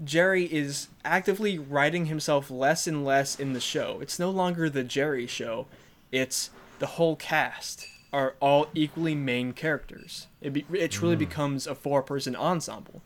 [0.04, 4.00] Jerry is actively writing himself less and less in the show.
[4.02, 5.68] It's no longer the Jerry show;
[6.12, 10.28] it's the whole cast are all equally main characters.
[10.40, 11.20] It be, it truly hmm.
[11.20, 13.02] becomes a four-person ensemble.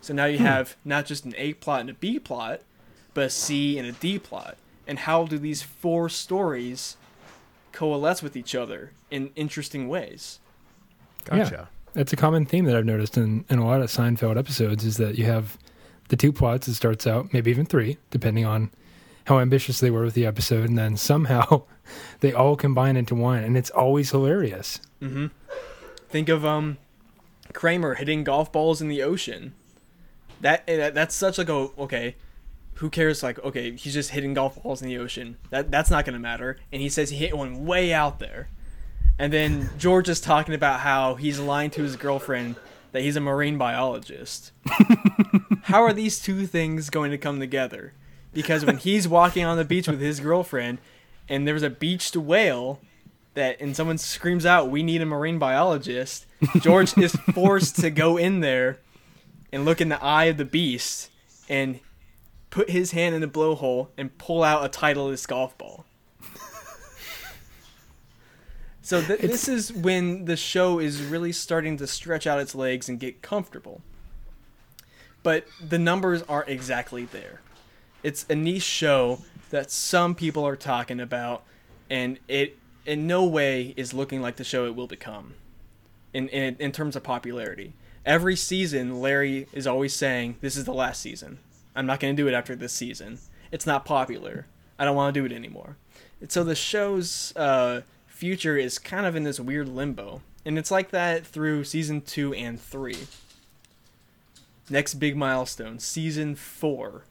[0.00, 0.44] So now you hmm.
[0.44, 2.62] have not just an A plot and a B plot,
[3.12, 4.56] but a C and a D plot.
[4.86, 6.96] And how do these four stories
[7.74, 10.38] coalesce with each other in interesting ways.
[11.24, 11.68] Gotcha.
[11.92, 14.96] That's a common theme that I've noticed in, in a lot of Seinfeld episodes is
[14.96, 15.58] that you have
[16.08, 16.66] the two plots.
[16.66, 18.70] It starts out, maybe even three, depending on
[19.24, 21.62] how ambitious they were with the episode, and then somehow
[22.20, 24.80] they all combine into one, and it's always hilarious.
[25.00, 25.26] Mm-hmm.
[26.08, 26.78] Think of um,
[27.52, 29.54] Kramer hitting golf balls in the ocean.
[30.40, 32.16] That eh, that's such like a okay.
[32.74, 33.22] Who cares?
[33.22, 35.36] Like okay, he's just hitting golf balls in the ocean.
[35.50, 36.58] That that's not gonna matter.
[36.72, 38.48] And he says he hit one way out there.
[39.18, 42.56] And then George is talking about how he's lying to his girlfriend
[42.92, 44.52] that he's a marine biologist.
[45.62, 47.92] how are these two things going to come together?
[48.32, 50.78] Because when he's walking on the beach with his girlfriend,
[51.28, 52.80] and there's a beached whale
[53.34, 56.26] that and someone screams out we need a marine biologist
[56.60, 58.78] george is forced to go in there
[59.52, 61.10] and look in the eye of the beast
[61.48, 61.80] and
[62.54, 65.84] put his hand in the blowhole and pull out a titleist golf ball
[68.80, 72.88] so th- this is when the show is really starting to stretch out its legs
[72.88, 73.80] and get comfortable
[75.24, 77.40] but the numbers aren't exactly there
[78.04, 79.18] it's a niche show
[79.50, 81.42] that some people are talking about
[81.90, 85.34] and it in no way is looking like the show it will become
[86.12, 87.72] in, in in terms of popularity.
[88.06, 91.38] Every season Larry is always saying this is the last season.
[91.74, 93.18] I'm not going to do it after this season.
[93.50, 94.46] It's not popular.
[94.78, 95.76] I don't want to do it anymore.
[96.20, 100.22] And so the show's uh, future is kind of in this weird limbo.
[100.44, 102.96] And it's like that through season 2 and 3.
[104.70, 107.04] Next big milestone, season 4.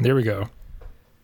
[0.00, 0.50] There we go.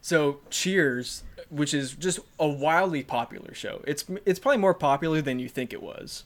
[0.00, 3.82] So Cheers, which is just a wildly popular show.
[3.86, 6.24] It's it's probably more popular than you think it was.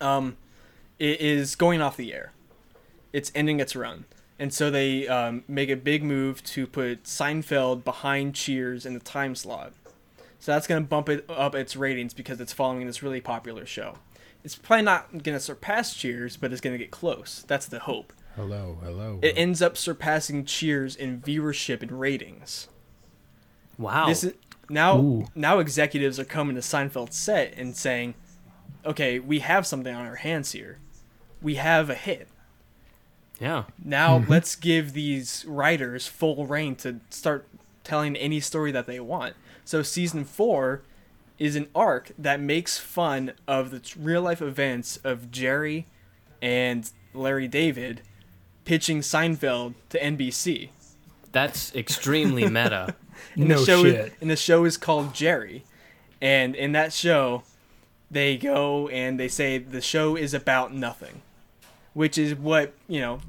[0.00, 0.36] Um,
[0.98, 2.32] it is going off the air.
[3.12, 4.06] It's ending its run,
[4.38, 9.00] and so they um, make a big move to put Seinfeld behind Cheers in the
[9.00, 9.72] time slot.
[10.38, 13.64] So that's going to bump it up its ratings because it's following this really popular
[13.64, 13.96] show.
[14.42, 17.44] It's probably not going to surpass Cheers, but it's going to get close.
[17.46, 18.12] That's the hope.
[18.36, 19.20] Hello, hello.
[19.22, 22.68] It ends up surpassing Cheers in viewership and ratings.
[23.78, 24.06] Wow.
[24.06, 24.34] This is
[24.68, 25.26] now Ooh.
[25.34, 28.14] now executives are coming to Seinfeld's set and saying,
[28.84, 30.78] "Okay, we have something on our hands here.
[31.40, 32.28] We have a hit.
[33.40, 33.64] Yeah.
[33.82, 34.30] Now mm-hmm.
[34.30, 37.46] let's give these writers full rein to start
[37.82, 40.82] telling any story that they want." So season 4
[41.38, 45.86] is an arc that makes fun of the real life events of Jerry
[46.40, 48.02] and Larry David
[48.64, 50.70] pitching Seinfeld to NBC.
[51.32, 52.94] That's extremely meta.
[53.36, 54.12] And no the show shit.
[54.20, 55.64] and the show is called Jerry.
[56.20, 57.44] And in that show,
[58.10, 61.22] they go and they say the show is about nothing.
[61.94, 63.20] Which is what, you know,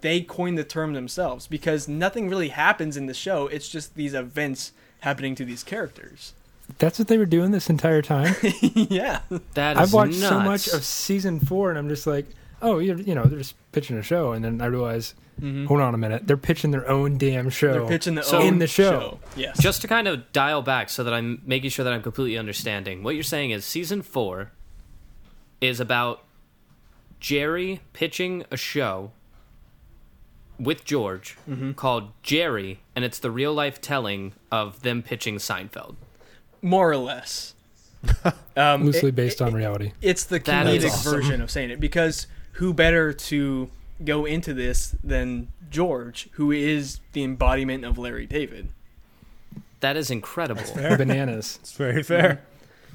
[0.00, 3.46] they coined the term themselves because nothing really happens in the show.
[3.48, 6.32] It's just these events happening to these characters.
[6.78, 8.34] That's what they were doing this entire time.
[8.60, 9.20] yeah.
[9.54, 10.28] That is I've watched nuts.
[10.28, 12.26] so much of season four, and I'm just like,
[12.62, 15.66] oh, you you know, they're just pitching a show, and then I realize, mm-hmm.
[15.66, 17.72] hold on a minute, they're pitching their own damn show.
[17.72, 19.20] They're pitching the So- own In the show.
[19.36, 19.58] Yes.
[19.60, 23.02] Just to kind of dial back so that I'm making sure that I'm completely understanding.
[23.02, 24.52] What you're saying is season four
[25.60, 26.24] is about
[27.24, 29.10] Jerry pitching a show
[30.60, 31.72] with George Mm-hmm.
[31.72, 35.96] called Jerry, and it's the real life telling of them pitching Seinfeld.
[36.60, 37.54] more or less.
[38.56, 39.92] Um, loosely it- based on reality.
[40.02, 41.12] it's the That is comedic awesome.
[41.14, 43.68] version of saying it because who better to
[44.04, 48.68] go into this than George, who is the embodiment of Larry David.
[49.80, 50.62] That is incredible.
[50.74, 51.58] Bananas.
[51.62, 52.42] It's very fair.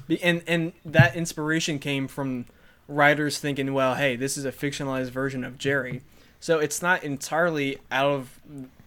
[0.08, 2.46] Be- And and that inspiration came from
[2.90, 6.02] writers thinking, well, hey, this is a fictionalized version of Jerry,
[6.40, 8.40] so it's not entirely out of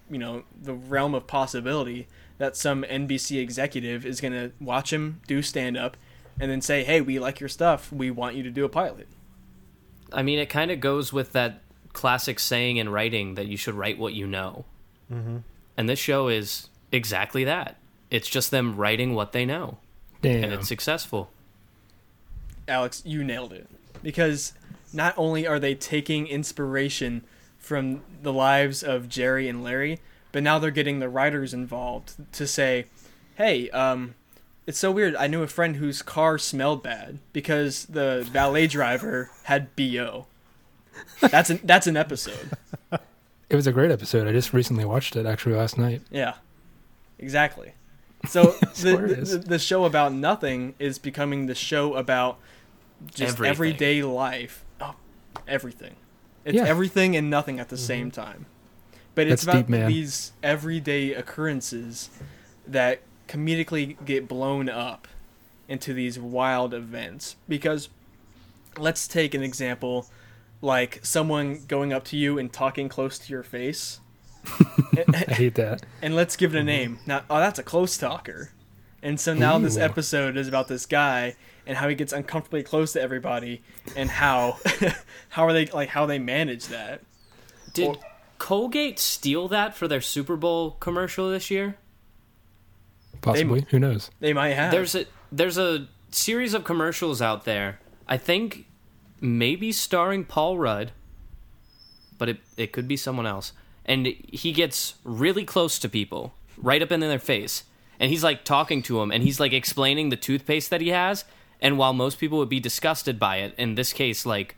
[0.09, 5.21] you know the realm of possibility that some NBC executive is going to watch him
[5.27, 5.95] do stand up
[6.39, 9.07] and then say, hey, we like your stuff, we want you to do a pilot.
[10.11, 11.61] I mean, it kind of goes with that
[11.93, 14.65] classic saying in writing that you should write what you know.
[15.11, 15.37] Mm-hmm.
[15.77, 17.77] And this show is exactly that.
[18.09, 19.77] It's just them writing what they know,
[20.21, 20.43] Damn.
[20.43, 21.31] and it's successful.
[22.67, 23.67] Alex, you nailed it.
[24.03, 24.53] Because
[24.93, 27.23] not only are they taking inspiration
[27.57, 29.99] from the lives of Jerry and Larry,
[30.31, 32.85] but now they're getting the writers involved to say,
[33.35, 34.15] "Hey, um,
[34.67, 35.15] it's so weird.
[35.15, 40.27] I knew a friend whose car smelled bad because the valet driver had bo."
[41.21, 42.51] That's an that's an episode.
[43.49, 44.27] It was a great episode.
[44.27, 46.01] I just recently watched it actually last night.
[46.11, 46.35] Yeah,
[47.17, 47.73] exactly.
[48.25, 52.39] So the, the the show about nothing is becoming the show about
[53.13, 53.51] just Everything.
[53.51, 54.63] everyday life.
[54.81, 54.95] Oh,
[55.47, 55.95] everything.
[56.45, 56.65] It's Yeah.
[56.65, 57.85] everything and nothing at the mm-hmm.
[57.85, 58.45] same time.
[59.15, 62.09] But it's That's about deep, these everyday occurrences
[62.67, 65.07] that comedically get blown up
[65.67, 67.89] into these wild events because
[68.77, 70.07] let's take an example
[70.61, 73.99] like someone going up to you and talking close to your face
[75.13, 75.83] I hate that.
[76.01, 76.67] and let's give it a mm-hmm.
[76.67, 78.51] name now oh that's a close talker
[79.01, 82.93] and so now this episode is about this guy and how he gets uncomfortably close
[82.93, 83.61] to everybody
[83.95, 84.57] and how
[85.29, 87.01] how are they like how they manage that
[87.73, 87.95] Did Or-
[88.39, 91.77] Colgate steal that for their Super Bowl commercial this year?
[93.21, 93.65] Possibly.
[93.69, 94.11] Who knows?
[94.19, 97.79] they might have There's a there's a series of commercials out there.
[98.07, 98.65] I think
[99.21, 100.91] maybe starring Paul Rudd,
[102.17, 103.53] but it it could be someone else.
[103.85, 107.63] And he gets really close to people, right up in their face,
[107.99, 111.25] and he's like talking to them, and he's like explaining the toothpaste that he has.
[111.63, 114.57] And while most people would be disgusted by it, in this case, like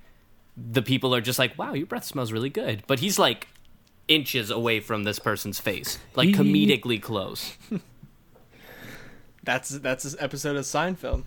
[0.58, 3.48] the people are just like, "Wow, your breath smells really good," but he's like
[4.08, 7.56] inches away from this person's face, like comedically close.
[9.44, 11.24] that's that's this episode of Seinfeld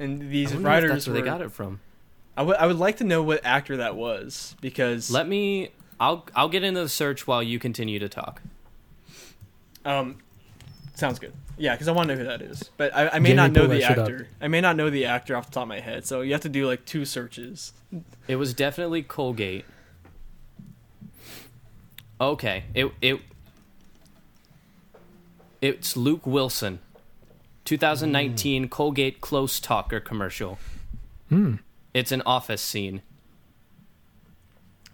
[0.00, 1.80] and these I wonder if writers that's where they got it from.
[2.36, 5.70] I would I would like to know what actor that was because Let me.
[6.00, 8.40] I'll I'll get into the search while you continue to talk.
[9.84, 10.18] um
[10.94, 11.34] sounds good.
[11.60, 13.52] Yeah, because I want to know who that is, but I, I may Jamie, not
[13.52, 14.08] know the that shit up.
[14.08, 14.28] actor.
[14.40, 16.40] I may not know the actor off the top of my head, so you have
[16.40, 17.74] to do like two searches.
[18.26, 19.66] It was definitely Colgate.
[22.18, 22.64] Okay.
[22.72, 23.20] It it.
[25.60, 26.78] It's Luke Wilson.
[27.66, 30.58] 2019 Colgate Close Talker commercial.
[31.28, 31.56] Hmm.
[31.92, 33.02] It's an office scene.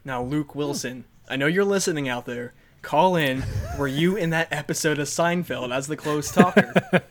[0.04, 2.54] Now, Luke Wilson, I know you're listening out there.
[2.86, 3.42] Call in.
[3.76, 6.72] Were you in that episode of Seinfeld as the close talker?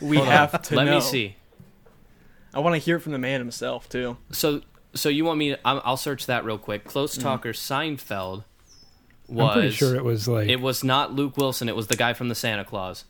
[0.00, 0.32] We Hold on.
[0.34, 0.94] have to Let know.
[0.94, 1.34] me see.
[2.54, 4.18] I want to hear it from the man himself too.
[4.30, 4.62] So
[4.94, 5.48] so you want me?
[5.50, 6.84] To, I'll, I'll search that real quick.
[6.84, 7.22] Close mm.
[7.22, 8.44] Talker Seinfeld
[9.28, 9.48] was.
[9.48, 11.68] I'm pretty sure it was like It was not Luke Wilson.
[11.68, 13.04] It was the guy from the Santa Clause.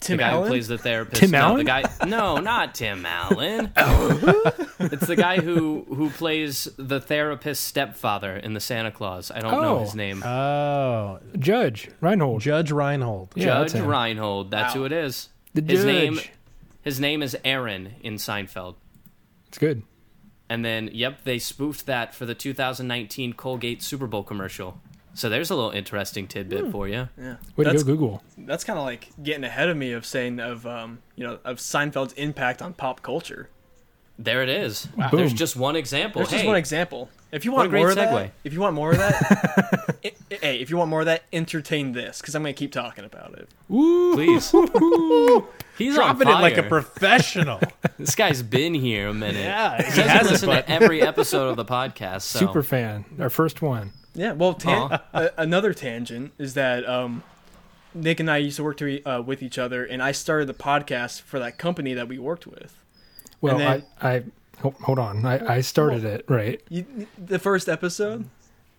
[0.00, 0.42] Tim the guy Allen.
[0.44, 1.20] who plays the therapist.
[1.20, 1.56] Tim no, Allen?
[1.58, 1.82] The guy.
[2.06, 3.72] No, not Tim Allen.
[3.76, 4.42] Oh.
[4.80, 9.30] it's the guy who who plays the therapist stepfather in the Santa Clause.
[9.30, 9.80] I don't know Oh.
[9.80, 10.22] his name.
[10.22, 12.42] Oh, Judge Reinhold.
[12.42, 13.32] Judge Reinhold.
[13.34, 13.84] yeah, Judge that's.
[13.84, 14.50] Reinhold.
[14.50, 14.80] That's Wow.
[14.80, 15.28] who it is.
[15.54, 15.86] The His judge.
[15.86, 16.20] name.
[16.82, 18.74] His name is Aaron in Seinfeld.
[19.48, 19.82] It's good.
[20.50, 24.78] And then, yep, they spoofed that for the 2019 Colgate Super Bowl commercial.
[25.14, 27.08] So there's a little interesting tidbit for you.
[27.16, 28.22] yeah, Way to that's go, Google.
[28.36, 31.58] that's kind of like getting ahead of me of saying of um you know of
[31.58, 33.48] Seinfeld's impact on pop culture.
[34.18, 34.88] There it is.
[34.96, 35.10] Wow.
[35.12, 36.20] There's just one example.
[36.20, 37.08] There's just one example.
[37.32, 40.38] If you want great more of that, if you want more of that, i- i-
[40.40, 43.34] hey, if you want more of that, entertain this because I'm gonna keep talking about
[43.38, 43.48] it.
[43.68, 44.14] Woo!
[44.14, 44.50] please.
[45.78, 47.60] He's on Dropping it like a professional.
[47.98, 49.42] This guy's been here a minute.
[49.42, 52.22] yeah, He he hasn't has it, listened to every episode of the podcast.
[52.22, 52.40] So.
[52.40, 53.04] Super fan.
[53.20, 53.92] Our first one.
[54.14, 54.98] Yeah, well, tan- Aw.
[55.12, 57.22] a- another tangent is that um,
[57.94, 60.46] Nick and I used to work to, e- uh, with each other, and I started
[60.46, 62.76] the podcast for that company that we worked with.
[63.40, 64.22] Well, then- I, I
[64.60, 65.24] ho- hold on.
[65.26, 66.60] I, I started it right.
[66.68, 66.86] You,
[67.22, 68.28] the first episode,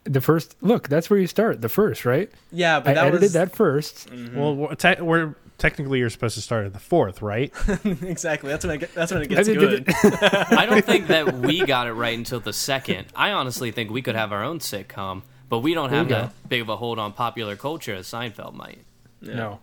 [0.05, 0.87] The first look.
[0.87, 1.61] That's where you start.
[1.61, 2.31] The first, right?
[2.51, 4.07] yeah, but I that edited was that first.
[4.33, 7.53] well, we're, te- we're technically you're supposed to start at the fourth, right?
[7.85, 8.49] exactly.
[8.51, 9.93] That's when it, get- that's when it I gets did- good.
[10.23, 13.07] I don't think that we got it right until the second.
[13.15, 16.33] I honestly think we could have our own sitcom, but we don't have you that
[16.49, 18.79] big of a hold on popular culture as Seinfeld might.
[19.21, 19.35] Yeah.
[19.35, 19.59] No.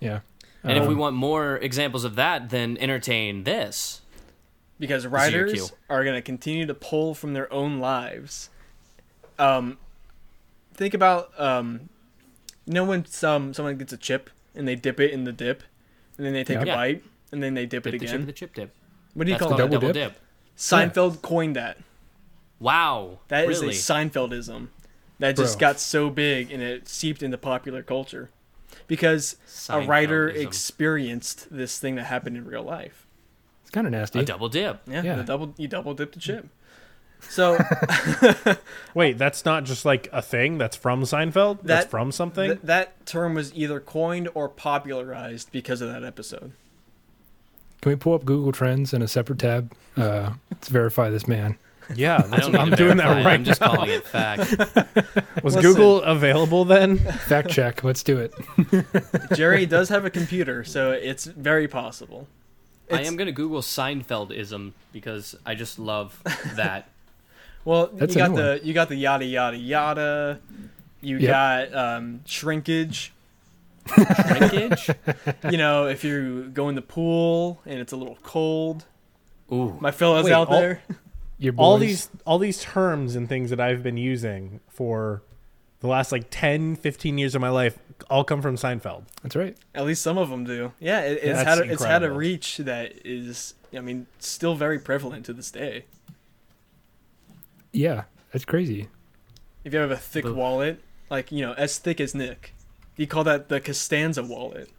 [0.00, 0.20] Yeah.
[0.62, 4.00] And if we Um, want more examples of that, then entertain this.
[4.78, 5.66] because writers cue.
[5.90, 8.48] are going to continue to pull from their own lives.
[9.38, 9.76] Um,
[10.74, 11.88] think about um,
[12.66, 15.62] you know when some someone gets a chip and they dip it in the dip,
[16.16, 16.62] and then they take Yeah.
[16.62, 16.74] a Yeah.
[16.76, 18.26] bite and then they dip Dip it the chip, again.
[18.26, 18.74] the chip dip.
[19.14, 19.64] What do you That's call called that?
[19.64, 20.12] a Double double dip?
[20.14, 20.20] dip.
[20.56, 21.78] Seinfeld coined that.
[22.60, 23.18] Wow.
[23.28, 23.74] That is really?
[23.74, 24.68] a Seinfeldism
[25.18, 25.68] that just Bro.
[25.68, 28.30] got so big and it seeped into popular culture
[28.86, 29.36] because
[29.68, 30.42] a writer Seinfeldism.
[30.46, 33.06] experienced this thing that happened in real life.
[33.62, 34.20] It's kind of nasty.
[34.20, 34.80] a double dip.
[34.86, 35.16] Yeah, Yeah.
[35.16, 36.46] The double you double dip the chip.
[37.28, 37.58] So
[38.94, 40.58] Wait, that's not just like a thing.
[40.58, 41.58] That's from Seinfeld.
[41.62, 42.50] that's from something.
[42.50, 46.52] th- that term was either coined or popularized because of that episode.
[47.82, 49.72] Can we pull up Google Trends in a separate tab?
[49.96, 51.58] Uh, let's verify this man.
[51.94, 53.74] yeah, that's what I'm doing verify that right I'm just now.
[53.74, 54.40] calling it fact.
[55.44, 55.60] Was Listen.
[55.60, 56.96] Google available then?
[57.26, 57.84] Fact check.
[57.84, 58.32] Let's do it.
[59.34, 62.26] Jerry does have a computer, so it's very possible.
[62.90, 66.22] I am going to Google Seinfeldism because I just love
[66.56, 66.88] that.
[67.64, 70.40] Well, That's you got new the you got the yada yada yada.
[71.00, 71.30] You Yep.
[71.30, 73.12] got um, shrinkage.
[73.86, 74.90] Shrinkage?
[75.50, 78.84] You know, if you go in the pool and it's a little cold.
[79.52, 79.76] Ooh.
[79.80, 80.82] My fellas Wait, out all- there.
[81.38, 85.22] Your all these all these terms and things that I've been using for
[85.80, 87.76] the last like 10, 15 years of my life
[88.08, 89.02] all come from Seinfeld.
[89.22, 89.56] That's right.
[89.74, 90.72] At least some of them do.
[90.80, 94.54] Yeah, it, it's That's had a, it's had a reach that is, I mean, still
[94.54, 95.84] very prevalent to this day.
[97.74, 98.88] Yeah, that's crazy.
[99.64, 100.36] If you have a thick Oof.
[100.36, 102.54] wallet, like you know, as thick as Nick,
[102.96, 104.70] you call that the Costanza wallet.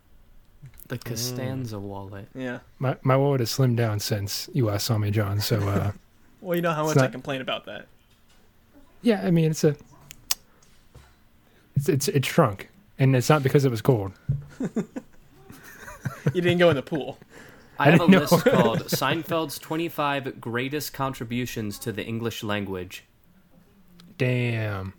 [0.87, 2.27] The Costanza wallet.
[2.33, 2.59] Yeah.
[2.79, 5.39] My my wallet has slimmed down since you last saw me, John.
[5.41, 5.91] So uh,
[6.41, 7.87] Well, you know how It's much I complain about that.
[9.01, 9.75] yeah, I mean it's a
[11.75, 12.69] it's it's it's shrunk,
[12.99, 14.13] and it's not because it was cold.
[16.33, 17.17] You didn't go in the pool.
[17.79, 18.19] I have a didn't know.
[18.19, 23.05] list called Seinfeld's 25 Greatest Contributions to the English Language.
[24.17, 24.93] Damn.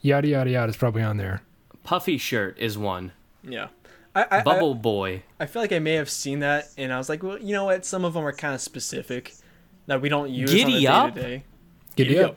[0.00, 1.42] Yada yada yada is probably on there.
[1.84, 3.12] Puffy Shirt is one.
[3.42, 3.68] Yeah.
[4.14, 5.22] I, I, Bubble Boy.
[5.38, 7.52] I, I feel like I may have seen that, and I was like, well, you
[7.52, 7.84] know what?
[7.84, 9.34] Some of them are kind of specific
[9.86, 11.14] that we don't use on Giddy a up?
[11.14, 11.44] day-to-day.
[11.96, 12.36] Giddy up.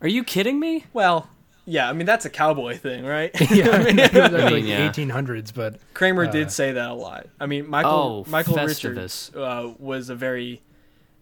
[0.00, 0.84] Are you kidding me?
[0.92, 1.28] Well,
[1.70, 3.30] yeah, I mean that's a cowboy thing, right?
[3.50, 4.90] yeah, I mean, I mean, like yeah.
[4.90, 7.26] 1800s, but Kramer Uh, did say that a lot.
[7.38, 8.84] I mean, Michael Oh, Michael Festivus.
[8.84, 10.62] Richards uh, was a very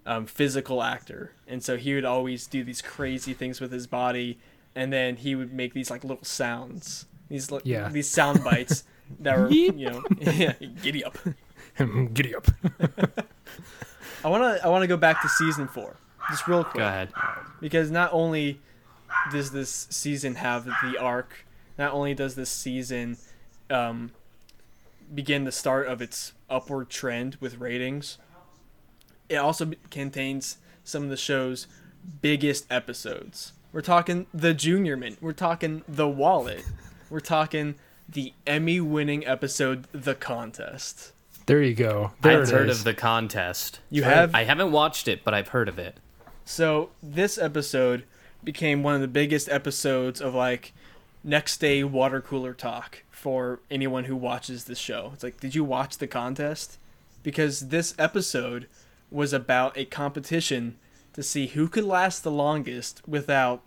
[0.06, 4.38] um, physical actor, and so he would always do these crazy things with his body,
[4.74, 7.88] and then he would make these like little sounds, these li- Yeah.
[7.88, 8.84] these sound bites
[9.20, 11.18] that were you know yeah, giddy up.
[12.14, 12.46] giddy up.
[14.24, 15.96] I wanna I wanna go back to season four,
[16.30, 16.80] just real quick.
[16.82, 17.08] Go ahead.
[17.60, 18.60] because not only
[19.30, 21.46] does this season have the arc,
[21.78, 23.16] not only does this season
[23.70, 24.12] um,
[25.14, 28.18] begin the start of its upward trend with ratings,
[29.28, 31.66] it also contains some of the show's
[32.22, 33.52] biggest episodes.
[33.72, 35.18] We're talking the Junior Mint.
[35.20, 36.64] We're talking the Wallet.
[37.10, 37.74] We're talking
[38.08, 41.12] the Emmy-winning episode, The Contest.
[41.46, 42.12] There you go.
[42.22, 42.78] There I've heard is.
[42.78, 43.78] of the contest.
[43.88, 45.98] You have I haven't watched it, but I've heard of it.
[46.44, 48.02] So this episode
[48.46, 50.72] became one of the biggest episodes of like
[51.22, 55.10] next day water cooler talk for anyone who watches this show.
[55.12, 56.78] It's like, did you watch the contest?
[57.22, 58.68] Because this episode
[59.10, 60.78] was about a competition
[61.12, 63.62] to see who could last the longest without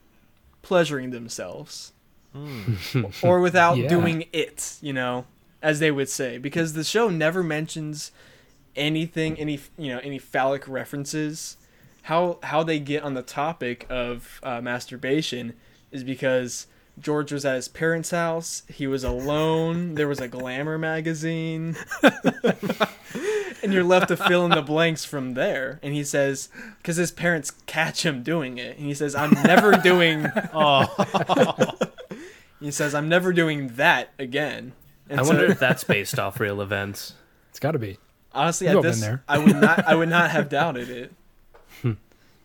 [0.62, 1.92] pleasuring themselves
[2.34, 2.76] hmm.
[3.22, 3.90] or without Yeah.
[3.90, 5.26] doing it, you know,
[5.62, 6.38] as they would say.
[6.38, 8.12] Because the show never mentions
[8.78, 11.58] anything, any you know, any phallic references
[12.10, 15.54] how how they get on the topic of uh, masturbation
[15.92, 16.66] is because
[17.00, 18.64] George was at his parents' house.
[18.68, 19.94] He was alone.
[19.94, 21.78] There was a glamour magazine,
[23.64, 25.80] and you're left to fill in the blanks from there.
[25.84, 26.50] And he says,
[26.80, 30.88] because his parents catch him doing it, and he says, "I'm never doing." Oh,
[32.60, 34.74] He says, "I'm never doing that again."
[35.10, 37.14] And I so- wonder if that's based off real events.
[37.52, 38.00] It's got to be.
[38.34, 39.24] Honestly, We've at been this, there.
[39.30, 39.88] I would not.
[39.88, 41.14] I would not have doubted it.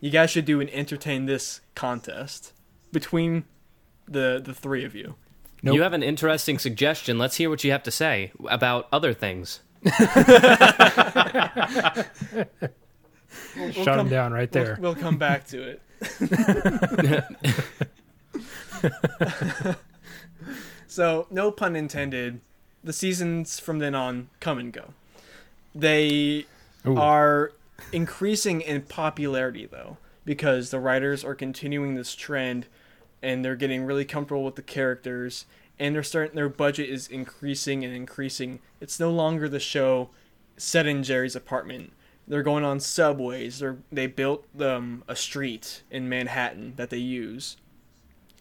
[0.05, 2.53] You guys should do an entertain this contest
[2.93, 3.45] between
[4.07, 5.15] the the three of you.
[5.63, 5.77] Nope.
[5.77, 7.17] You have an interesting suggestion.
[7.17, 9.61] Let's hear what you have to say about other things.
[13.57, 14.79] We'll, Shut him down right We'll, there.
[14.81, 15.83] we'll come back to it.
[20.87, 22.41] so, no pun intended.
[22.85, 24.95] The seasons from then on come and go.
[25.75, 26.47] They
[26.87, 26.97] Ooh.
[26.97, 27.53] are
[27.93, 32.67] increasing in popularity though because the writers are continuing this trend
[33.23, 35.47] and they're getting really comfortable with the characters
[35.79, 38.61] and they're starting their budget is increasing and increasing.
[38.81, 40.11] It's no longer the show
[40.57, 41.93] set in jerry's apartment.
[42.27, 43.59] They're going on subways.
[43.59, 47.57] They're, they built um, a street in manhattan that they use.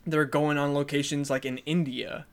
[0.06, 2.26] They're going on locations like in india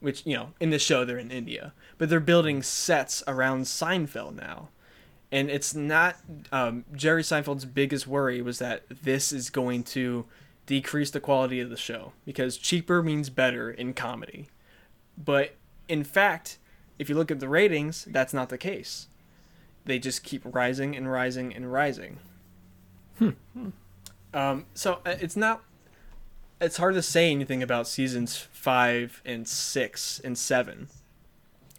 [0.00, 4.34] which you know in the show they're in india but they're building sets around seinfeld
[4.34, 4.68] now
[5.30, 6.16] and it's not
[6.52, 10.24] um, Jerry Seinfeld's biggest worry was that this is going to
[10.66, 14.48] decrease the quality of the show because cheaper means better in comedy.
[15.16, 15.54] But
[15.88, 16.58] in fact,
[16.98, 19.08] if you look at the ratings, that's not the case.
[19.84, 22.18] They just keep rising and rising and rising.
[23.18, 23.30] Hmm.
[24.34, 25.62] Um, so uh, it's not.
[26.60, 30.88] It's hard to say anything about seasons five and six and seven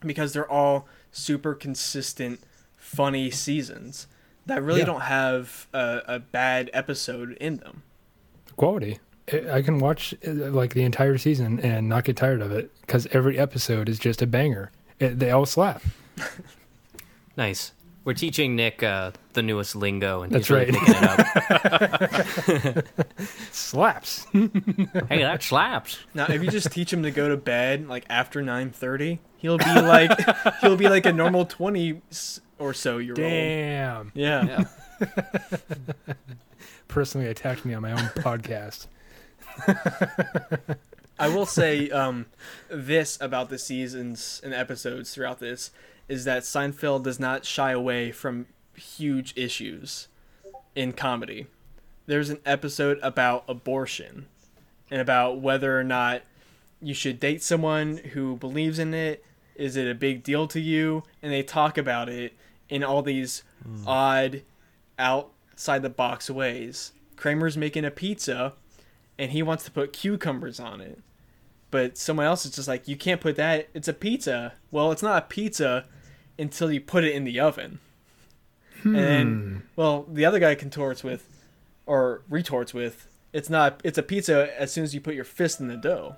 [0.05, 2.39] because they're all super consistent
[2.89, 4.07] funny seasons
[4.45, 4.85] that really Yeah.
[4.85, 7.83] don't have a, a bad episode in them.
[8.55, 8.99] Quality.
[9.31, 12.71] I I can watch uh, like the entire season and not get tired of it
[12.81, 14.71] because every episode is just a banger.
[14.99, 15.81] It, they all slap.
[17.37, 17.71] Nice.
[18.03, 20.85] We're teaching Nick uh, the newest lingo, and That's he's really right.
[20.85, 22.85] picking it up.
[23.51, 24.25] Slaps.
[24.33, 25.99] hey, that slaps.
[26.13, 29.57] Now, if you just teach him to go to bed like after nine thirty, he'll
[29.57, 30.11] be like
[30.61, 33.17] he'll be like a normal twenty s- or so year old.
[33.17, 34.11] Damn.
[34.13, 34.65] Yeah.
[36.87, 38.87] Personally attacked me on my own podcast.
[41.17, 42.27] I will say um,
[42.69, 45.71] this about the seasons and episodes throughout this
[46.07, 50.07] is that Seinfeld does not shy away from huge issues
[50.75, 51.47] in comedy.
[52.05, 54.27] There's an episode about abortion
[54.89, 56.23] and about whether or not
[56.81, 59.23] you should date someone who believes in it.
[59.55, 61.03] Is it a big deal to you?
[61.21, 62.33] And they talk about it
[62.69, 63.43] in all these
[63.85, 64.43] odd,
[64.97, 66.93] outside the box ways.
[67.15, 68.53] Kramer's making a pizza
[69.17, 70.99] and he wants to put cucumbers on it.
[71.71, 73.69] But someone else is just like, you can't put that.
[73.73, 74.53] It's a pizza.
[74.71, 75.85] Well, it's not a pizza
[76.39, 77.79] until you put it in the oven.
[78.83, 79.57] And then, hmm.
[79.75, 81.27] well, the other guy contorts with,
[81.85, 83.81] or retorts with, it's not.
[83.83, 86.15] It's a pizza as soon as you put your fist in the dough.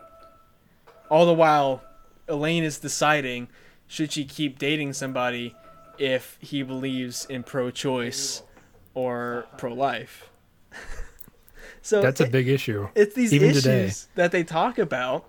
[1.09, 1.83] All the while,
[2.27, 3.49] Elaine is deciding
[3.87, 5.55] should she keep dating somebody
[6.01, 8.41] if he believes in pro-choice
[8.93, 10.29] or pro-life.
[11.81, 12.87] so That's a big issue.
[12.95, 13.91] it's these Even issues today.
[14.15, 15.25] that they talk about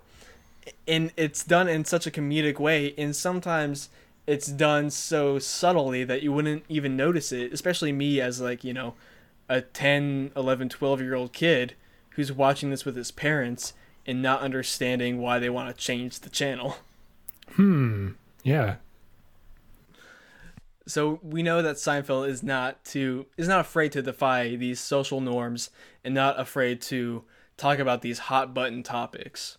[0.89, 3.89] and it's done in such a comedic way and sometimes
[4.27, 8.73] it's done so subtly that you wouldn't even notice it especially me as like you
[8.73, 8.95] know
[9.49, 11.75] a 10 11 12 year old kid
[12.11, 13.73] who's watching this with his parents
[14.07, 16.77] and not understanding why they want to change the channel
[17.57, 18.11] Hmm.
[18.45, 18.77] Yeah.
[20.87, 25.21] So we know that Seinfeld is not to is not afraid to defy these social
[25.21, 25.71] norms
[26.05, 27.25] and not afraid to
[27.57, 29.59] talk about these hot button topics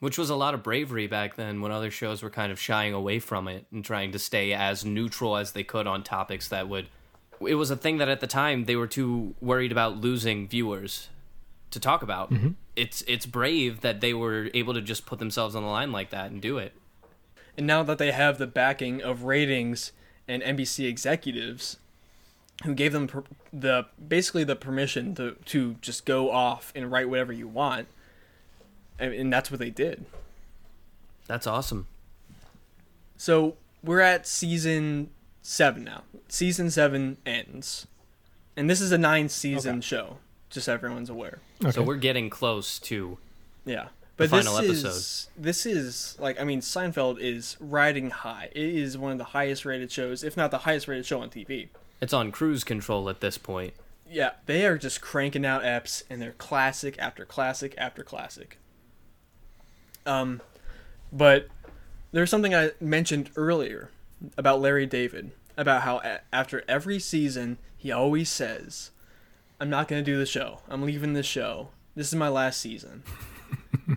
[0.00, 2.92] Which was a lot of bravery back then when other shows were kind of shying
[2.92, 6.68] away from it and trying to stay as neutral as they could on topics that
[6.68, 6.88] would.
[7.40, 11.08] It was a thing that at the time they were too worried about losing viewers
[11.70, 12.32] to talk about.
[12.32, 12.50] Mm-hmm.
[12.76, 16.10] It's it's brave that they were able to just put themselves on the line like
[16.10, 16.72] that and do it.
[17.56, 19.92] And now that they have the backing of ratings
[20.28, 21.78] and NBC executives
[22.64, 27.08] who gave them per- the basically the permission to to just go off and write
[27.08, 27.88] whatever you want,
[28.98, 30.04] and, and that's what they did.
[31.26, 31.86] That's awesome.
[33.16, 35.10] So we're at season
[35.42, 36.02] seven now.
[36.28, 37.86] Season seven ends,
[38.56, 39.86] and this is a nine season Okay.
[39.86, 40.16] show.
[40.50, 41.38] Just so everyone's aware.
[41.62, 41.72] Okay.
[41.72, 43.18] So we're getting close to
[43.66, 43.88] Yeah.
[44.18, 44.88] But final this episode.
[44.88, 48.50] is this is like I mean Seinfeld is riding high.
[48.52, 51.30] It is one of the highest rated shows, if not the highest rated show on
[51.30, 51.68] TV.
[52.00, 53.74] it's on cruise control at this point.
[54.10, 58.58] Yeah, they are just cranking out eps and they're classic after classic after classic.
[60.06, 60.40] Um
[61.12, 61.48] but
[62.12, 63.90] there's something I mentioned earlier
[64.36, 68.90] about Larry David about how a- after every season he always says,
[69.60, 70.60] "I'm not going to do the show.
[70.68, 71.68] I'm leaving the show.
[71.94, 73.02] This is my last season."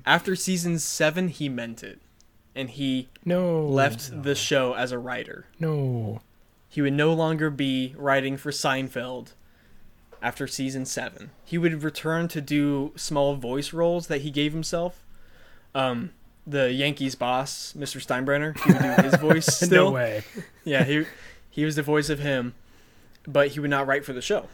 [0.05, 1.99] After season 7 he meant it
[2.55, 3.65] and he no.
[3.65, 5.45] left the show as a writer.
[5.59, 6.21] No.
[6.67, 9.33] He would no longer be writing for Seinfeld
[10.21, 11.31] after season seven.
[11.43, 15.03] He would return to do small voice roles that he gave himself.
[15.73, 16.11] Um,
[16.45, 18.01] the Yankees boss, Mr.
[18.01, 19.85] Steinbrenner, he would do his voice still.
[19.85, 20.23] No way.
[20.63, 21.05] Yeah, he
[21.49, 22.53] he was the voice of him,
[23.27, 24.47] but he would not write for the show.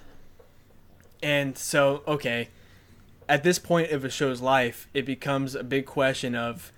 [1.21, 2.49] And so, okay,
[3.29, 6.71] at this point of a show's life, it becomes a big question of,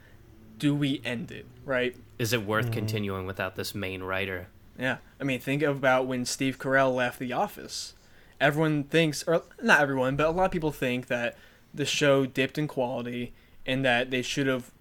[0.57, 1.45] do we end it?
[1.65, 1.95] Right?
[2.17, 2.73] Is it worth mm-hmm.
[2.73, 4.47] continuing without this main writer?
[4.77, 7.93] Yeah, I mean, think about when Steve Carell left The Office.
[8.39, 11.37] Everyone thinks, or not everyone, but a lot of people think that
[11.73, 13.33] the show dipped in quality
[13.65, 14.71] and that they should have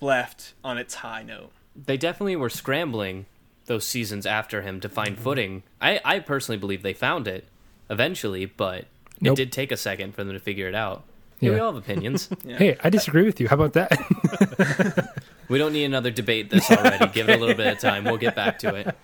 [0.00, 1.50] left on its high note.
[1.74, 3.26] They definitely were scrambling
[3.64, 5.22] those seasons after him to find mm-hmm.
[5.22, 5.62] footing.
[5.80, 7.48] I, I personally believe they found it
[7.90, 8.84] eventually, but
[9.20, 9.32] Nope.
[9.32, 11.04] it did take a second for them to figure it out.
[11.40, 11.50] Yeah.
[11.52, 12.28] We all have opinions.
[12.44, 12.56] Yeah.
[12.58, 13.48] Hey, I disagree with you.
[13.48, 15.14] How about that?
[15.48, 17.06] we don't need another debate this already.
[17.12, 18.04] Give it a little bit of time.
[18.04, 18.96] We'll get back to it.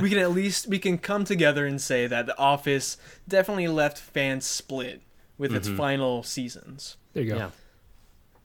[0.00, 3.98] we can at least we can come together and say that The Office definitely left
[3.98, 5.02] fans split
[5.38, 6.96] with its final seasons.
[7.12, 7.36] there you go.
[7.36, 7.50] Yeah.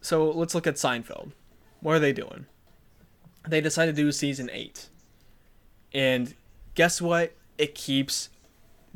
[0.01, 1.31] So let's look at Seinfeld.
[1.81, 2.45] What are they doing?
[3.47, 4.89] They decided to do season eight.
[5.93, 6.33] And
[6.75, 7.33] guess what?
[7.57, 8.29] It keeps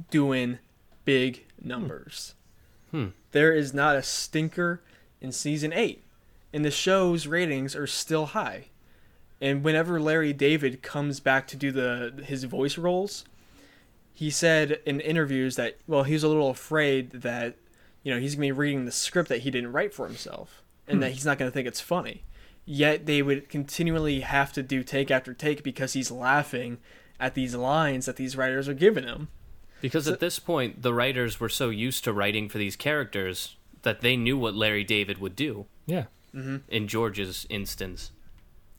[0.09, 0.59] doing
[1.05, 2.35] big numbers.
[2.91, 3.07] Hmm.
[3.33, 4.81] There is not a stinker
[5.19, 6.03] in season eight.
[6.53, 8.67] And the show's ratings are still high.
[9.41, 13.25] And whenever Larry David comes back to do the his voice roles,
[14.13, 17.57] he said in interviews that well, he's a little afraid that
[18.03, 21.01] you know he's gonna be reading the script that he didn't write for himself, and
[21.01, 21.13] that hmm.
[21.15, 22.23] he's not gonna think it's funny.
[22.65, 26.77] Yet they would continually have to do take after take because he's laughing
[27.19, 29.27] at these lines that these writers are giving him.
[29.83, 33.99] Because at this point, the writers were so used to writing for these characters that
[33.99, 36.05] they knew what Larry David would do Yeah.
[36.33, 38.11] in George's instance.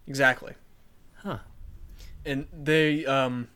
[0.07, 0.55] Exactly.
[1.17, 1.41] Huh.
[2.25, 3.49] And they um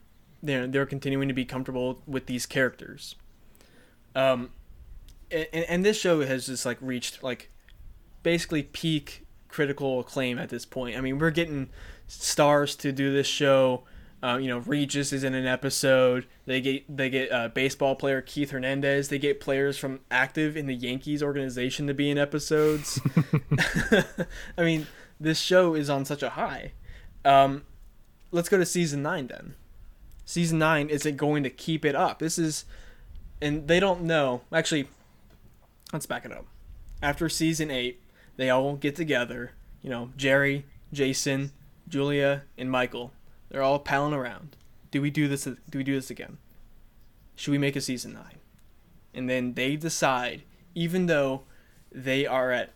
[0.42, 3.14] they're they're continuing to be comfortable with these characters.
[4.14, 4.50] Um
[5.30, 7.48] and, and this show has just like reached like
[8.22, 10.98] basically peak critical acclaim at this point.
[10.98, 11.70] I mean, we're getting
[12.08, 13.84] stars to do this show.
[14.22, 16.26] Uh, you know, Regis is in an episode.
[16.44, 19.08] They get they get uh, baseball player Keith Hernandez.
[19.08, 23.00] They get players from active in the Yankees organization to be in episodes.
[24.58, 24.88] I mean,
[25.20, 26.72] this show is on such a high.
[27.24, 27.64] Um,
[28.32, 29.54] let's go to season nine then.
[30.24, 32.18] Season nine is it going to keep it up?
[32.18, 32.64] This is,
[33.40, 34.42] and they don't know.
[34.52, 34.88] Actually,
[35.92, 36.46] let's back it up.
[37.00, 38.02] After season eight,
[38.36, 39.52] they all get together.
[39.80, 41.52] You know, Jerry, Jason,
[41.88, 43.12] Julia, and Michael.
[43.48, 44.56] They're all palling around.
[44.90, 45.44] Do we do this?
[45.44, 46.38] Do we do this again?
[47.36, 48.38] Should we make a season nine?
[49.14, 50.42] And then they decide,
[50.74, 51.42] even though
[51.90, 52.72] they are at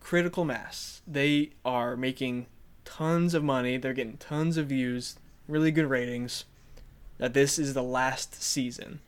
[0.00, 2.46] critical mass, they are making
[2.84, 3.76] tons of money.
[3.76, 5.16] They're getting tons of views,
[5.48, 6.44] really good ratings.
[7.18, 9.00] That this is the last season.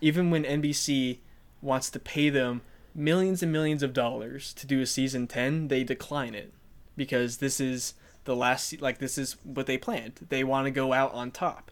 [0.00, 1.18] Even when NBC
[1.60, 2.62] wants to pay them
[2.94, 6.52] millions and millions of dollars to do a season 10, they decline it
[6.96, 7.94] because this is
[8.26, 10.26] the last like this is what they planned.
[10.28, 11.70] They want to go out on top,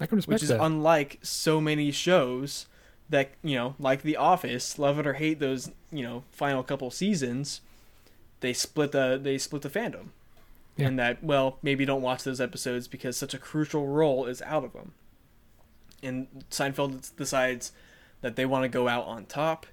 [0.00, 0.62] I can respect which is that.
[0.62, 2.66] unlike so many shows
[3.08, 6.90] that, you know, like The Office, love it or hate those, you know, final couple
[6.90, 7.60] seasons,
[8.40, 10.08] they split the they split the fandom.
[10.76, 10.88] Yeah.
[10.88, 14.64] And that well, maybe don't watch those episodes because such a crucial role is out
[14.64, 14.92] of them.
[16.02, 17.72] And Seinfeld decides
[18.20, 19.66] that they want to go out on top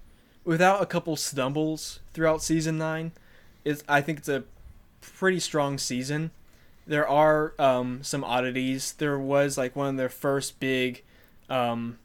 [0.45, 3.11] without a couple stumbles throughout season 9
[3.65, 4.43] is I think it's a
[5.03, 6.31] pretty strong season.
[6.85, 8.93] There are um, some oddities.
[8.93, 11.03] There was like one of their first big
[11.49, 11.97] um,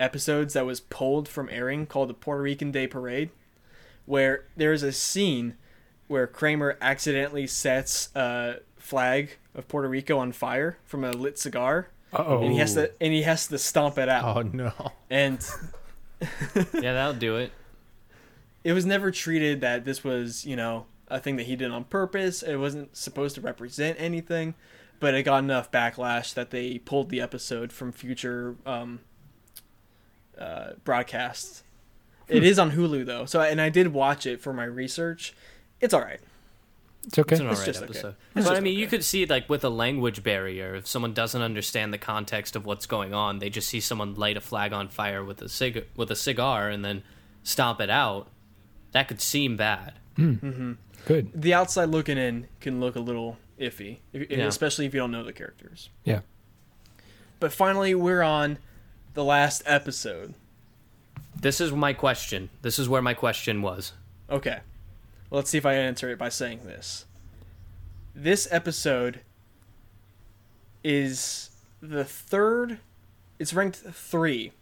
[0.00, 3.30] episodes that was pulled from airing called the Puerto Rican Day Parade,
[4.06, 5.56] where there's a scene
[6.06, 11.88] where Kramer accidentally sets a flag of Puerto Rico on fire from a lit cigar,
[12.12, 12.42] Uh-oh.
[12.42, 14.36] and he has to and he has to stomp it out.
[14.36, 14.72] Oh no.
[15.10, 15.44] And
[16.72, 17.52] Yeah, that'll do it.
[18.64, 21.84] it was never treated that this was, you know, a thing that he did on
[21.84, 22.42] purpose.
[22.42, 24.54] It wasn't supposed to represent anything,
[25.00, 29.00] but it got enough backlash that they pulled the episode from future um,
[30.38, 31.62] uh, broadcasts.
[32.26, 35.34] It is on Hulu though, so and I did watch it for my research.
[35.80, 36.20] It's all right.
[37.06, 37.34] It's okay.
[37.34, 37.90] It's an alright just okay.
[37.90, 38.14] episode.
[38.34, 41.12] It's but I just mean, you could see like with a language barrier, if someone
[41.12, 44.72] doesn't understand the context of what's going on, they just see someone light a flag
[44.72, 47.02] on fire with a cig- with a cigar and then
[47.42, 48.28] stomp it out.
[48.92, 49.94] That could seem bad.
[51.06, 51.30] Good.
[51.34, 54.46] The outside looking in can look a little iffy, if, Yeah.
[54.46, 55.90] especially if you don't know the characters.
[56.04, 56.20] Yeah.
[57.40, 58.58] But finally, we're on
[59.14, 60.34] the last episode.
[61.38, 62.48] This is my question.
[62.62, 63.92] This is where my question was.
[64.30, 64.60] Okay.
[65.30, 67.04] Well, let's see if I answer it by saying this.
[68.14, 69.20] This episode
[70.82, 71.50] is
[71.80, 72.78] the third.
[73.38, 74.52] It's ranked three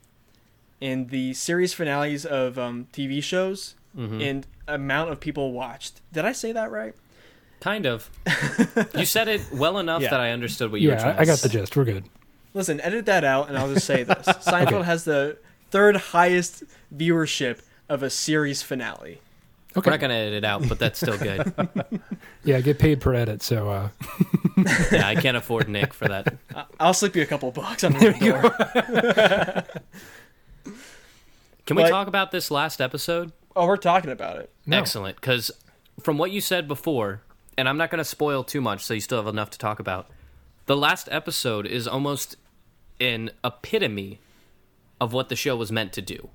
[0.81, 6.01] in the series finales of um, TV shows and amount of people watched.
[6.13, 6.95] Did I say that right?
[7.61, 8.11] Kind of.
[8.97, 10.11] you said it well enough Yeah.
[10.11, 11.77] that I understood what you were Yeah, trying I, I got the gist.
[11.77, 12.05] We're good.
[12.55, 14.83] Listen, edit that out, and I'll just say this: Seinfeld Okay.
[14.85, 15.39] has the
[15.71, 16.65] third highest
[16.95, 19.21] viewership of a series finale.
[19.77, 19.89] Okay.
[19.89, 21.53] We're not gonna edit it out, but that's still good.
[22.45, 23.89] Yeah, I get paid per edit, so uh,
[24.91, 26.37] yeah, I can't afford Nick for that.
[26.57, 28.51] I- I'll slip you a couple bucks on your door.
[31.67, 33.31] Can we But- talk about this last episode?
[33.55, 34.51] Oh, we're talking about it.
[34.67, 34.79] no.
[34.79, 35.51] Excellent, because
[36.01, 37.23] from what you said before,
[37.57, 39.79] and I'm not going to spoil too much, so you still have enough to talk
[39.79, 40.11] about.
[40.67, 42.37] The last episode is almost
[43.01, 44.21] an epitome
[45.01, 46.31] of what the show was meant to do,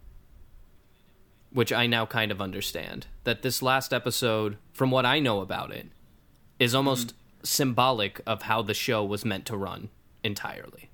[1.52, 3.08] which I now kind of understand.
[3.24, 5.88] That this last episode, from what I know about it,
[6.60, 7.14] is almost
[7.44, 9.90] symbolic of how the show was meant to run
[10.24, 10.90] entirely.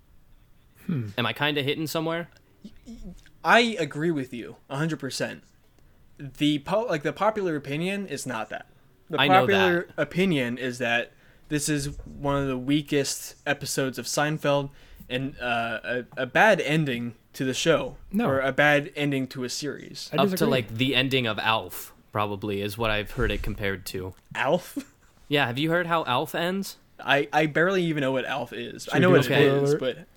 [0.86, 1.09] Hmm.
[1.17, 2.30] Am I kind of hitting somewhere?
[3.43, 5.41] I agree with you 100%.
[6.38, 8.67] The po- like the popular opinion is not that.
[9.09, 11.11] The I know popular opinion is that
[11.49, 14.69] this is one of the weakest episodes of Seinfeld
[15.09, 18.28] and uh, a, a bad ending to the show No.
[18.30, 20.09] or a bad ending to a series.
[20.13, 23.86] I Up to like the ending of Alf, probably is what I've heard it compared
[23.88, 24.13] to.
[24.36, 24.78] Alf?
[25.28, 26.78] Yeah, have you heard how Alf ends?
[26.99, 28.88] I, I barely even know what Alf is.
[28.91, 30.07] I know what a it is, but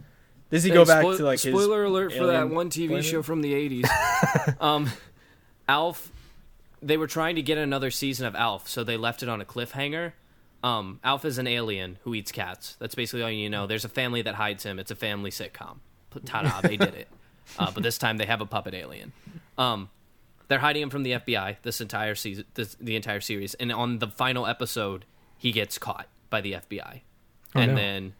[0.50, 3.04] does he go back to like his spoiler alert for that one TV planet?
[3.04, 4.61] show from the 80s.
[4.61, 4.90] um,
[5.68, 6.12] Alf,
[6.82, 9.44] they were trying to get another season of Alf, so they left it on a
[9.44, 10.12] cliffhanger.
[10.62, 12.76] Um, Alf is an alien who eats cats.
[12.78, 13.66] That's basically all you know.
[13.66, 14.78] There's a family that hides him.
[14.78, 15.78] It's a family sitcom.
[16.24, 17.08] Ta-da, they did it.
[17.60, 19.12] Uh, but this time they have a puppet alien.
[19.56, 19.88] Um,
[20.48, 23.54] they're hiding him from the FBI this entire season, this, the entire series.
[23.54, 25.04] And on the final episode,
[25.38, 27.02] he gets caught by the FBI,
[27.54, 27.76] Oh, and no.
[27.80, 28.14] then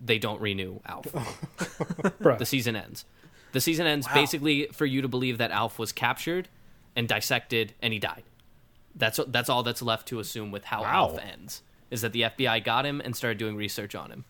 [0.00, 1.06] they don't renew Alf
[2.18, 3.04] the season ends.
[3.52, 4.14] The season ends Wow.
[4.14, 6.48] basically for you to believe that Alf was captured
[6.96, 8.22] and dissected and he died.
[8.94, 10.92] That's that's all that's left to assume with how Wow.
[11.10, 11.62] Alf ends.
[11.90, 14.24] Is that the FBI got him and started doing research on him.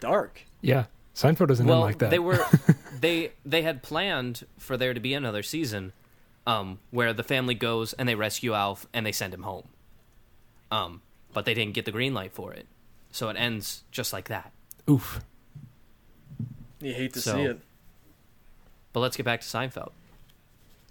[0.00, 0.42] Dark.
[0.60, 2.10] Yeah, Seinfeld doesn't well, end like that.
[2.10, 2.38] they were
[3.00, 5.92] they they had planned for there to be another season,
[6.46, 9.68] um, where the family goes and they rescue Alf and they send him home.
[10.70, 12.66] Um, but they didn't get the green light for it,
[13.10, 14.52] so it ends just like that.
[14.90, 15.20] Oof.
[16.80, 17.60] You hate to So- see it.
[18.92, 19.92] But let's get back to Seinfeld.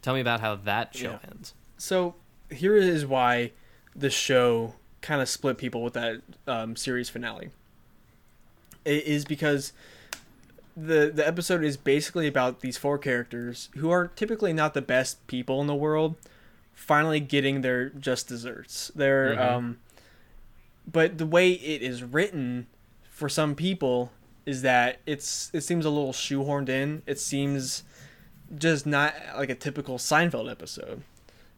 [0.02, 1.30] Tell me about how that show Yeah.
[1.32, 1.54] ends.
[1.78, 2.16] So
[2.50, 3.52] here is why
[3.96, 7.50] the show kind of split people with that um, series finale.
[8.86, 9.74] It is because
[10.76, 15.26] the the episode is basically about these four characters who are typically not the best
[15.28, 16.16] people in the world,
[16.74, 18.92] finally getting their just desserts.
[18.96, 19.40] They're Mhm.
[19.52, 19.80] um,
[20.92, 22.68] but the way it is written
[23.12, 24.12] for some people
[24.46, 27.04] is that it's it seems a little shoehorned in.
[27.06, 27.84] It seems
[28.58, 31.04] just not like a typical Seinfeld episode.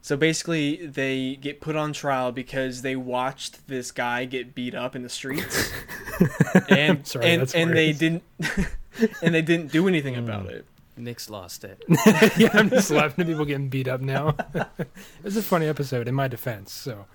[0.01, 4.97] So basically, they get put on trial because they watched this guy get beat up
[4.97, 5.71] in the streets,
[6.69, 8.23] and Sorry, and, and they didn't
[9.21, 10.49] and they didn't do anything about hmm.
[10.49, 10.65] it.
[10.97, 11.81] Nick's lost it.
[12.37, 14.35] yeah, I'm just laughing at people getting beat up now.
[14.53, 16.73] it was a funny episode in my defense.
[16.73, 17.05] So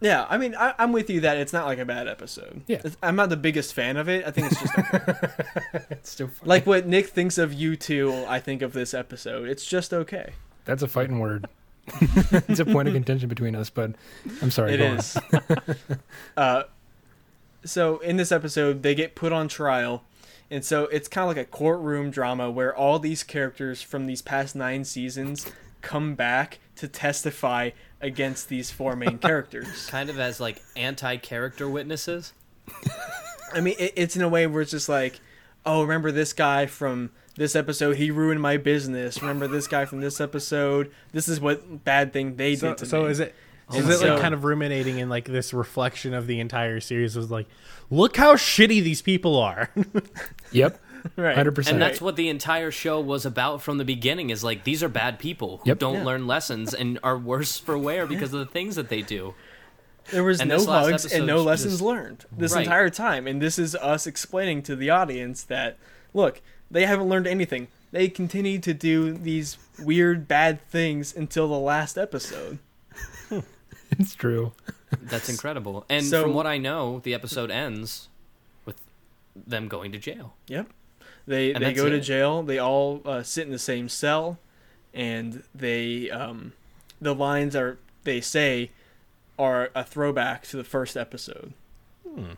[0.00, 2.62] Yeah, I mean, I, I'm with you that it's not like a bad episode.
[2.66, 2.78] Yeah.
[2.78, 4.26] It's- I'm not the biggest fan of it.
[4.26, 5.14] I think it's just okay.
[5.90, 6.48] it's still funny.
[6.48, 8.24] like what Nick thinks of you two.
[8.26, 9.48] I think of this episode.
[9.48, 10.32] It's just okay.
[10.64, 11.46] that's a fighting word.
[12.00, 13.92] it's a point of contention between us, but
[14.40, 14.74] I'm sorry.
[14.74, 15.18] It is.
[16.36, 16.64] uh,
[17.64, 20.04] so in this episode, they get put on trial,
[20.50, 24.22] and so it's kind of like a courtroom drama where all these characters from these
[24.22, 25.50] past nine seasons
[25.82, 27.70] come back to testify
[28.00, 29.86] against these four main characters.
[29.86, 32.32] Kind of as like anti-character witnesses.
[33.54, 35.20] I mean, it, it's in a way where it's just like,
[35.66, 37.96] oh, remember this guy from this episode?
[37.96, 39.20] He ruined my business.
[39.20, 40.90] Remember this guy from this episode?
[41.12, 43.10] This is what bad thing they So, did to so me.
[43.10, 43.34] is it
[43.72, 46.80] Oh is my it like kind of ruminating in like this reflection of the entire
[46.80, 47.46] series was like,
[47.88, 49.70] look how shitty these people are.
[50.52, 50.80] Yep.
[51.16, 51.36] Right?
[51.36, 51.70] 100%.
[51.70, 54.88] And that's what the entire show was about from the beginning is like these are
[54.88, 55.78] bad people who Yep.
[55.78, 56.04] don't Yeah.
[56.04, 59.34] learn lessons and are worse for wear because of the things that they do.
[60.10, 62.62] There was And no this hugs and no lessons just- learned this Right.
[62.64, 63.26] entire time.
[63.26, 65.76] And this is us explaining to the audience that,
[66.14, 66.40] look,
[66.70, 67.68] they haven't learned anything.
[67.92, 72.58] They continue to do these weird, bad things until the last episode.
[73.98, 74.52] it's true.
[75.02, 75.84] That's incredible.
[75.88, 78.08] And So- from what I know, the episode ends
[78.64, 78.80] with
[79.36, 80.34] them going to jail.
[80.48, 80.68] Yep.
[81.30, 82.42] They And they go to jail.
[82.42, 84.40] They all uh, sit in the same cell,
[84.92, 86.54] and they um,
[87.00, 88.72] the lines are they say
[89.38, 91.52] are a throwback to the first episode.
[92.02, 92.32] Hmm.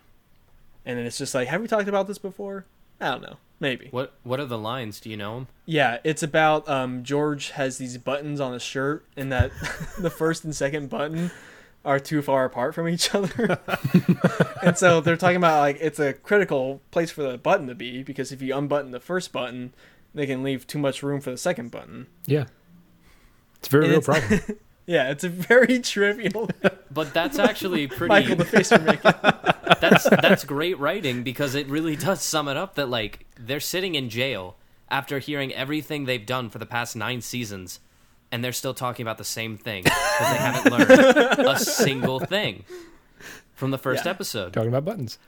[0.85, 2.67] And then it's just like, have we talked about this before?
[3.01, 3.37] I don't know.
[3.61, 3.89] Maybe.
[3.93, 5.01] What what are the lines?
[5.01, 5.49] Do you know them?
[5.65, 9.53] Yeah, it's about um, George has these buttons on his shirt, and that
[9.99, 11.31] the first and second button
[11.85, 13.59] are too far apart from each other.
[14.63, 18.03] and so they're talking about like it's a critical place for the button to be
[18.03, 19.75] because if you unbutton the first button,
[20.15, 22.07] they can leave too much room for the second button.
[22.27, 22.45] Yeah.
[23.57, 24.59] It's a very And real it's- problem.
[24.85, 26.51] Yeah, it's a very trivial.
[26.91, 28.09] But that's actually pretty.
[28.09, 29.13] Michael, the face you're making.
[29.81, 33.95] that's that's great writing because it really does sum it up that like they're sitting
[33.95, 34.57] in jail
[34.91, 37.79] after hearing everything they've done for the past nine seasons
[38.33, 40.91] and they're still talking about the same thing because they haven't learned
[41.49, 42.65] a single thing
[43.55, 44.11] from the first Yeah.
[44.11, 45.19] episode Talking about buttons.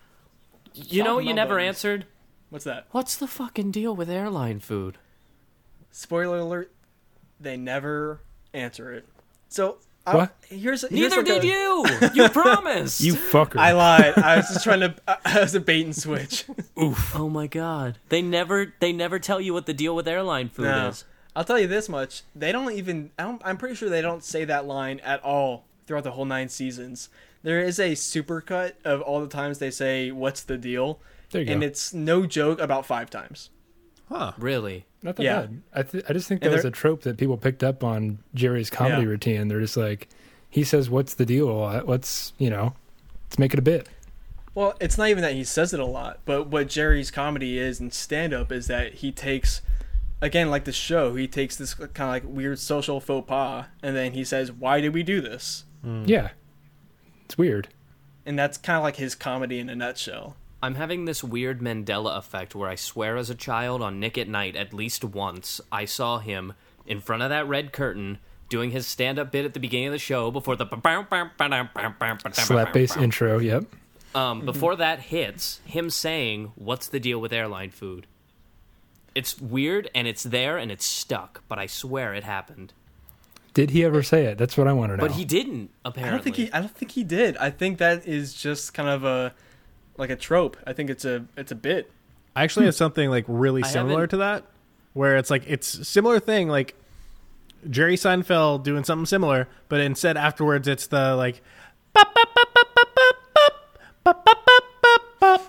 [0.75, 1.69] you know what you about never buttons.
[1.69, 2.07] answered
[2.51, 2.87] What's that?
[2.91, 4.99] what's the fucking deal with airline food
[5.91, 6.73] Spoiler alert:
[7.39, 8.21] they never
[8.53, 9.07] answer it.
[9.49, 9.77] So
[10.07, 10.37] I- What?
[10.49, 13.59] Here's, here's neither like did a- you you promised You fucker.
[13.59, 14.19] I lied.
[14.19, 14.95] I was just trying to.
[15.07, 16.45] I was a bait and switch.
[16.83, 17.15] Oof.
[17.15, 20.65] Oh my god they never they never tell you what the deal with airline food
[20.65, 20.89] No.
[20.89, 21.05] is
[21.37, 23.11] I'll tell you this much: they don't even.
[23.19, 26.25] I don't, I'm pretty sure they don't say that line at all throughout the whole
[26.25, 27.09] nine seasons.
[27.43, 31.51] There is a supercut of all the times they say "What's the deal," there you
[31.53, 31.67] and go.
[31.67, 33.51] it's no joke about five times.
[34.09, 34.33] huh.
[34.39, 35.41] really Not that yeah.
[35.43, 35.63] bad.
[35.75, 38.71] I, th- I just think that was a trope that people picked up on Jerry's
[38.71, 39.09] comedy Yeah.
[39.09, 39.49] routine.
[39.49, 40.09] They're just like,
[40.49, 41.89] he says, "What's the deal?" a lot.
[41.89, 42.75] Let's you know,
[43.27, 43.89] let's make it a bit.
[44.55, 47.81] Well, it's not even that he says it a lot, but what Jerry's comedy is
[47.81, 49.61] in stand up is that he takes
[50.25, 53.95] again like the show, he takes this kind of like weird social faux pas and
[53.95, 56.31] then he says, "Why did we do this?" Yeah,
[57.27, 57.69] it's weird.
[58.27, 60.37] And that's kind of like his comedy in a nutshell.
[60.63, 64.29] I'm having this weird Mandela effect where I swear as a child on Nick at
[64.29, 66.55] Nite at least once I saw him
[66.87, 68.19] in front of that red curtain
[68.49, 70.65] doing his stand up bit at the beginning of the show before the
[72.33, 73.39] Slap bass intro.
[73.39, 73.65] Yep.
[74.15, 78.07] um before that hits him saying what's the deal with airline food
[79.15, 82.73] it's weird and it's there and it's stuck, but I swear it happened.
[83.53, 84.39] Did he ever say it?
[84.39, 85.01] That's what I want to know.
[85.01, 85.71] But he didn't.
[85.85, 86.53] Apparently, I don't think he.
[86.53, 87.37] I don't think he did.
[87.37, 89.33] I think that is just kind of a
[89.97, 90.57] like a trope.
[90.67, 91.91] I think it's a it's a bit.
[92.35, 94.45] I actually have something like really similar to that,
[94.93, 96.75] where it's like it's similar thing like
[97.71, 101.41] Jerry Seinfeld doing something similar, but instead afterwards it's the like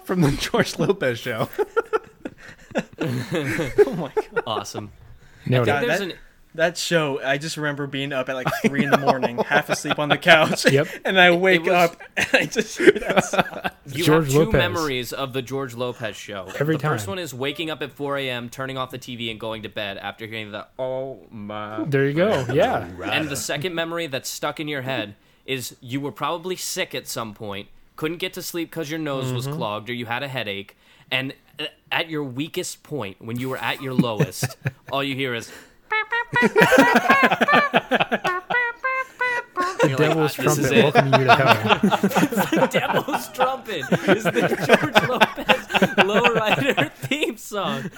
[0.03, 1.49] from the George Lopez show.
[3.01, 4.43] Oh my god.
[4.47, 4.91] awesome.
[5.47, 6.13] Nailed God, that- an
[6.55, 9.99] That show, I just remember being up at like three in the morning, half asleep
[9.99, 10.65] on the couch.
[10.71, 10.87] Yep.
[11.05, 13.43] And I wake was- up and I just hear that song.
[13.87, 14.53] You George have two Lopez.
[14.53, 16.47] memories of the George Lopez show.
[16.57, 19.39] Every the first one is waking up at 4 a.m., turning off the TV, and
[19.39, 22.45] going to bed after hearing the "Oh my." There you go.
[22.53, 22.87] Yeah.
[23.03, 25.15] And the second memory that's stuck in your head
[25.45, 27.67] is you were probably sick at some point,
[27.97, 29.57] couldn't get to sleep because your nose was Mm-hmm.
[29.57, 30.75] clogged or you had a headache,
[31.11, 34.57] and uh, at your weakest point, when you were at your lowest,
[34.91, 35.51] all you hear is.
[39.85, 41.35] The You're like, devil's "Ah, is trumpet it." welcoming you to
[42.55, 42.67] hell.
[42.67, 43.79] Devil's Trumpet
[44.09, 45.67] is the George Lopez
[46.05, 47.91] Lowrider theme song.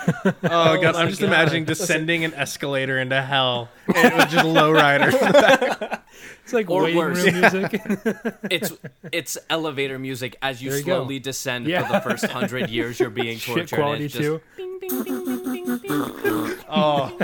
[0.43, 1.27] Oh, god, I'm just God.
[1.27, 5.99] imagining descending an escalator into hell, and it was just lowrider.
[6.43, 7.23] It's like Or waiting worse.
[7.23, 7.81] room music.
[8.49, 8.71] It's
[9.11, 10.95] it's elevator music as you There you go.
[10.99, 11.85] slowly descend Yeah.
[11.85, 13.69] for the first hundred years you're being tortured.
[13.69, 14.41] Shit quality and just, too.
[14.55, 16.55] Bing, bing, bing, bing, bing, bing.
[16.69, 17.15] oh,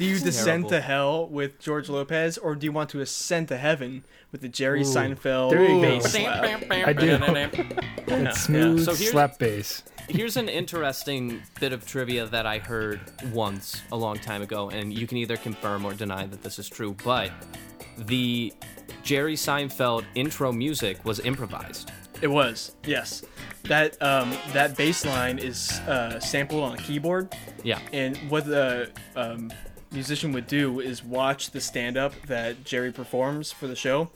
[0.00, 0.70] Do you descend terrible.
[0.70, 4.48] to hell with George Lopez or do you want to ascend to heaven with the
[4.48, 5.82] Jerry Seinfeld There you go.
[5.82, 6.64] bass slap?
[6.72, 7.06] I do.
[8.08, 9.82] Yeah, Smooth So here's- slap bass.
[10.08, 12.98] Here's an interesting bit of trivia that I heard
[13.30, 16.66] once a long time ago, and you can either confirm or deny that this is
[16.66, 17.30] true, but
[17.98, 18.54] the
[19.02, 21.92] Jerry Seinfeld intro music was improvised.
[22.22, 23.22] It was, yes.
[23.64, 27.78] That um, that bass line is uh, sampled on a keyboard, Yeah.
[27.92, 29.52] and what the um,
[29.92, 34.10] musician would do is watch the stand-up that Jerry performs for the show,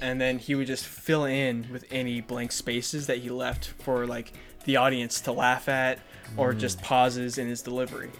[0.00, 4.06] and then he would just fill in with any blank spaces that he left for
[4.06, 4.32] like
[4.64, 5.98] the audience to laugh at,
[6.36, 8.10] or just pauses in his delivery,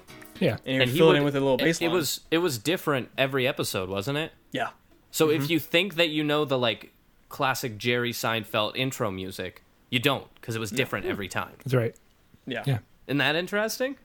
[0.41, 0.57] Yeah.
[0.67, 1.87] and he would And he fill would- it in with a little it- bass It
[1.87, 1.95] line.
[1.95, 4.33] was it was different every episode, wasn't it?
[4.53, 4.71] yeah.
[5.13, 5.43] So Mm-hmm.
[5.43, 6.93] if you think that you know the like
[7.29, 11.53] classic Jerry Seinfeld intro music, you don't because it was different every time.
[11.65, 11.95] That's right.
[12.47, 12.63] Yeah.
[12.67, 12.79] Yeah.
[13.07, 13.97] Isn't that interesting?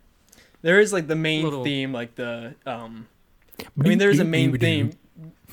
[0.65, 3.07] There is like the main Little- theme, like the um.
[3.61, 4.93] I mean, there's a main theme,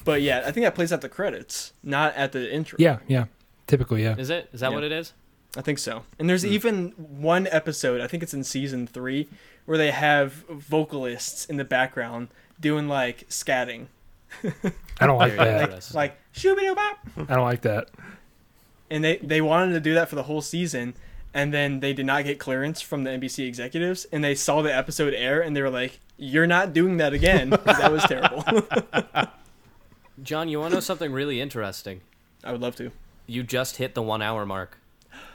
[0.05, 2.77] but yeah, I think that plays at the credits, not at the intro.
[2.81, 3.27] Yeah, yeah.
[3.67, 4.17] Typically, yeah.
[4.17, 4.49] Is it?
[4.55, 4.75] Is that Yeah.
[4.75, 5.13] what it is?
[5.55, 6.05] I think so.
[6.19, 9.29] And there's even one episode, I think it's in season three,
[9.67, 13.89] where they have vocalists in the background doing like scatting,
[14.99, 15.63] I don't like that.
[15.65, 15.95] interesting.
[15.95, 16.99] like shooby bop,
[17.29, 17.91] I don't like that.
[18.91, 20.95] and they they wanted to do that for the whole season.
[21.35, 24.75] And then they did not get clearance from the NBC executives, and they saw the
[24.75, 28.45] episode air, and they were like, "You're not doing that again." that was terrible.
[30.23, 32.03] John, you want to know something really interesting?
[32.45, 32.91] I would love to.
[33.27, 34.79] You just hit the one hour mark.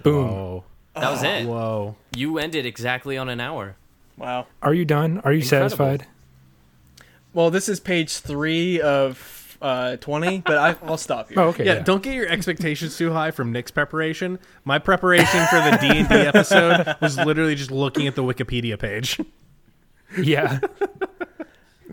[0.04, 0.28] Boom.
[0.28, 0.64] whoa,
[0.96, 1.46] That was it.
[1.48, 1.96] whoa!
[2.16, 3.76] You ended exactly on an hour.
[4.18, 4.48] Wow.
[4.62, 5.20] Are you done?
[5.24, 5.70] Are you Incredible.
[5.70, 6.08] satisfied?
[7.34, 9.18] Well, this is page three of
[9.62, 11.40] uh, 20, but I, I'll stop here.
[11.42, 11.66] Oh, okay.
[11.66, 11.80] Yeah, Yeah.
[11.84, 14.40] don't get your expectations too high from Nick's preparation.
[14.66, 18.78] My preparation for the D and D episode was literally just looking at the Wikipedia
[18.80, 19.20] page.
[20.18, 20.60] Yeah.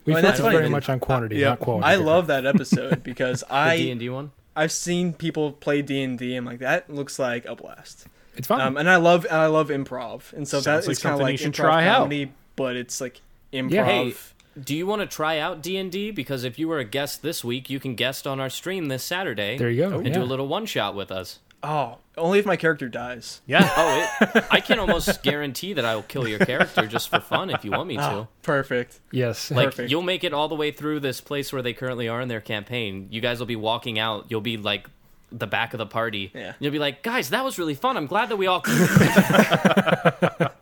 [0.06, 1.50] We Well, that's focus very much on quantity, Yeah.
[1.50, 1.84] not quality.
[1.86, 4.30] I love that episode because The D I and D one.
[4.54, 8.06] I've seen people play D&D and like that looks like a blast.
[8.36, 8.60] It's fun.
[8.60, 11.20] Um, and I love and I love improv, and so Sounds that like kind of
[11.20, 11.98] like improv try out.
[11.98, 13.20] comedy, but it's like
[13.52, 13.70] improv.
[13.72, 13.84] Yeah.
[13.84, 14.14] Hey,
[14.60, 16.10] do you want to try out D and D?
[16.10, 19.02] Because if you were a guest this week, you can guest on our stream this
[19.04, 19.56] Saturday.
[19.58, 19.98] there you go.
[19.98, 20.14] And yeah.
[20.14, 21.40] do a little one shot with us.
[21.62, 23.40] Oh, only if my character dies.
[23.46, 27.20] Yeah, Oh, it, I can almost guarantee that I will kill your character just for
[27.20, 28.16] fun if you want me ah, to.
[28.16, 29.00] Oh, perfect.
[29.10, 29.50] yes.
[29.50, 29.90] Like Perfect.
[29.90, 32.42] you'll make it all the way through this place where they currently are in their
[32.42, 33.08] campaign.
[33.10, 34.26] You guys will be walking out.
[34.28, 34.88] You'll be like
[35.32, 36.30] the back of the party.
[36.34, 36.52] Yeah.
[36.60, 37.96] You'll be like, guys, that was really fun.
[37.96, 38.62] I'm glad that we all.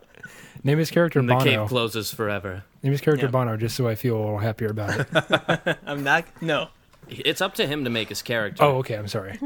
[0.65, 1.45] Name his character the Bono.
[1.45, 2.65] cave closes forever.
[2.83, 3.33] Name his character Yeah.
[3.33, 5.79] Bono, just so I feel a little happier about it.
[5.87, 6.25] I'm not.
[6.41, 6.69] No.
[7.09, 8.63] It's up to him to make his character.
[8.63, 8.95] oh, okay.
[8.97, 9.39] I'm sorry.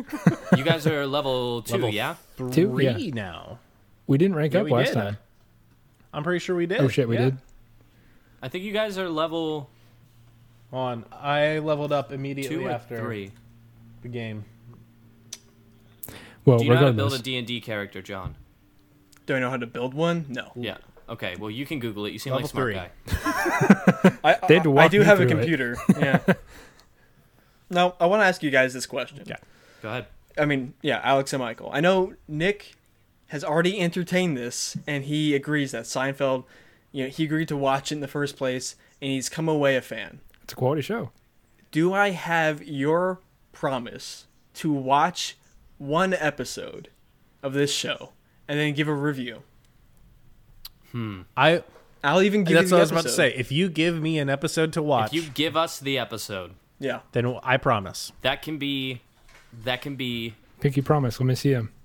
[0.57, 2.17] You guys are level two, Level yeah?
[2.37, 2.51] Two?
[2.71, 3.15] three Yeah.
[3.15, 3.59] now.
[4.07, 4.95] We didn't rank Yeah, up last did.
[4.95, 5.17] time.
[6.13, 6.81] I'm pretty sure we did.
[6.81, 7.25] Oh shit, we Yeah.
[7.27, 7.39] did.
[8.43, 9.71] I think you guys are level
[10.73, 13.31] On, I leveled up immediately two or after three.
[14.03, 14.45] the game.
[16.45, 18.37] Well, Do you know how to build regardless, a D&D character, John?
[19.27, 20.27] Do I know how to build one?
[20.29, 20.53] No.
[20.55, 20.77] Yeah.
[21.09, 22.13] Okay, well, you can Google it.
[22.13, 22.75] You seem Level like a smart three.
[22.75, 24.19] guy.
[24.25, 25.39] I, They had to I, I do have a through it.
[25.41, 25.77] computer.
[25.99, 26.19] Yeah.
[27.71, 29.23] now I want to ask you guys this question.
[29.27, 29.37] Yeah.
[29.83, 30.07] Go ahead.
[30.39, 31.71] I mean, yeah, Alex and Michael.
[31.73, 32.75] I know Nick
[33.29, 36.45] has already entertained this, and he agrees that Seinfeld,
[36.93, 39.77] you know, he agreed to watch it in the first place, and he's come away
[39.77, 40.21] a fan.
[40.43, 41.11] It's a quality show.
[41.71, 43.21] Do I have your
[43.53, 45.37] promise to watch
[45.79, 46.89] one episode
[47.43, 48.11] of this show
[48.47, 49.43] and then give a review?
[51.37, 51.63] I
[52.05, 53.35] I'll even give that's you what the I was about to say.
[53.35, 57.01] If you give me an episode to watch, If you give us the episode, Yeah.
[57.13, 58.13] then I promise.
[58.23, 59.01] that can be
[59.65, 61.19] that can be Pinky promise.
[61.21, 61.73] Let me see him.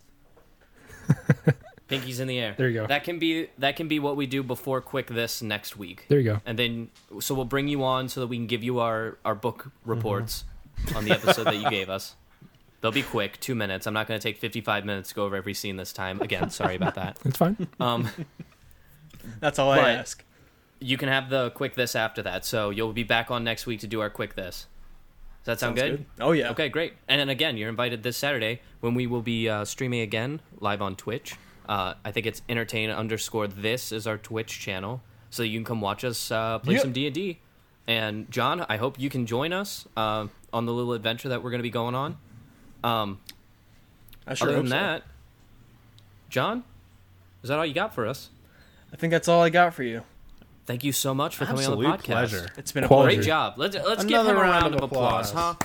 [1.88, 2.56] Pinky's in the air.
[2.58, 2.88] There you go.
[2.88, 6.06] That can be that can be what we do before quick this next week.
[6.08, 6.42] There you go.
[6.46, 6.90] And then
[7.20, 9.90] so we'll bring you on so that we can give you our our book Mm-hmm.
[9.92, 10.46] reports
[10.96, 12.16] on the episode that you gave us.
[12.80, 13.86] They'll be quick, 2 minutes.
[13.86, 16.20] I'm not going to take 55 minutes to go over every scene this time.
[16.22, 17.20] Again, sorry about that.
[17.26, 17.68] It's fine.
[17.80, 18.08] Um
[19.40, 20.24] That's all I But- ask.
[20.80, 22.44] you can have the quick this after that.
[22.46, 24.66] So you'll be back on next week to do our quick this.
[25.44, 26.06] Does that sound Sounds good?
[26.20, 26.50] Oh yeah.
[26.52, 26.94] Okay, great.
[27.08, 30.82] And then again, you're invited this Saturday when we will be uh, streaming again live
[30.82, 31.36] on Twitch.
[31.70, 35.82] Uh, I think it's entertain underscore this is our Twitch channel, so you can come
[35.82, 36.82] watch us uh, play Yep.
[36.82, 37.40] some D and D.
[37.88, 41.50] And John, I hope you can join us uh, on the little adventure that we're
[41.50, 42.18] going to be going on.
[42.84, 43.20] Um,
[44.28, 44.76] I sure other hope than so.
[44.78, 45.04] that,
[46.30, 46.64] John,
[47.44, 48.30] is that all you got for us?
[48.94, 50.04] I think that's all I got for you.
[50.66, 52.04] Thank you so much for coming on the podcast.
[52.04, 52.48] pleasure.
[52.58, 53.16] It's been a Quality.
[53.16, 53.54] Great job.
[53.58, 55.56] Let's let's give him a round round, of of applause, huh?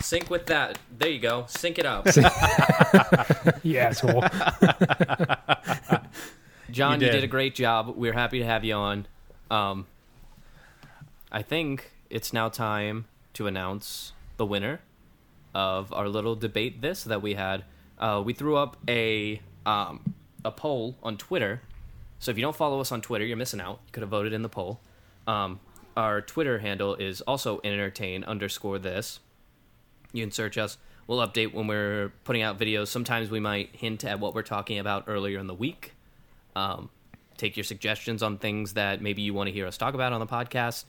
[0.00, 0.78] Sync with that.
[0.98, 1.44] There you go.
[1.48, 2.06] Sync it up.
[3.62, 4.22] you asshole.
[6.70, 7.20] John, You you did.
[7.20, 7.24] did.
[7.24, 7.94] a great job.
[7.96, 9.06] We're happy to have you on.
[9.50, 9.86] Um,
[11.30, 14.80] I think it's now time to announce the winner
[15.54, 17.64] of our little debate this that we had.
[17.98, 20.14] Uh, we threw up a um,
[20.44, 21.62] a poll on Twitter.
[22.18, 23.80] So if you don't follow us on Twitter, you're missing out.
[23.86, 24.80] You could have voted in the poll.
[25.26, 25.60] Um,
[25.96, 29.20] our Twitter handle is also entertain underscore this.
[30.12, 30.78] You can search us.
[31.06, 32.88] We'll update when we're putting out videos.
[32.88, 35.92] Sometimes we might hint at what we're talking about earlier in the week.
[36.56, 36.88] Um,
[37.36, 40.20] take your suggestions on things that maybe you want to hear us talk about on
[40.20, 40.84] the podcast.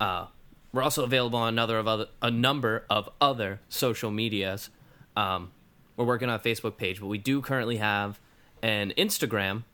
[0.00, 0.26] Uh,
[0.72, 4.70] we're also available on another of other, a number of other social medias.
[5.16, 5.52] Um,
[5.96, 8.18] we're working on a Facebook page, but we do currently have
[8.62, 9.64] an Instagram,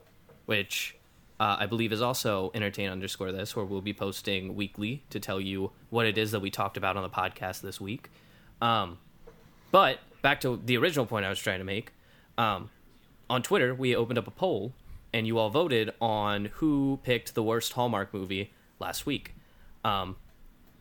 [0.47, 0.97] which
[1.39, 5.41] uh, I believe is also entertain underscore this, where we'll be posting weekly to tell
[5.41, 8.11] you what it is that we talked about on the podcast this week.
[8.61, 8.99] Um,
[9.71, 11.93] but back to the original point I was trying to make.
[12.37, 12.71] Um,
[13.31, 14.73] on Twitter, we opened up a poll,
[15.13, 19.35] and you all voted on who picked the worst Hallmark movie last week.
[19.85, 20.17] Um,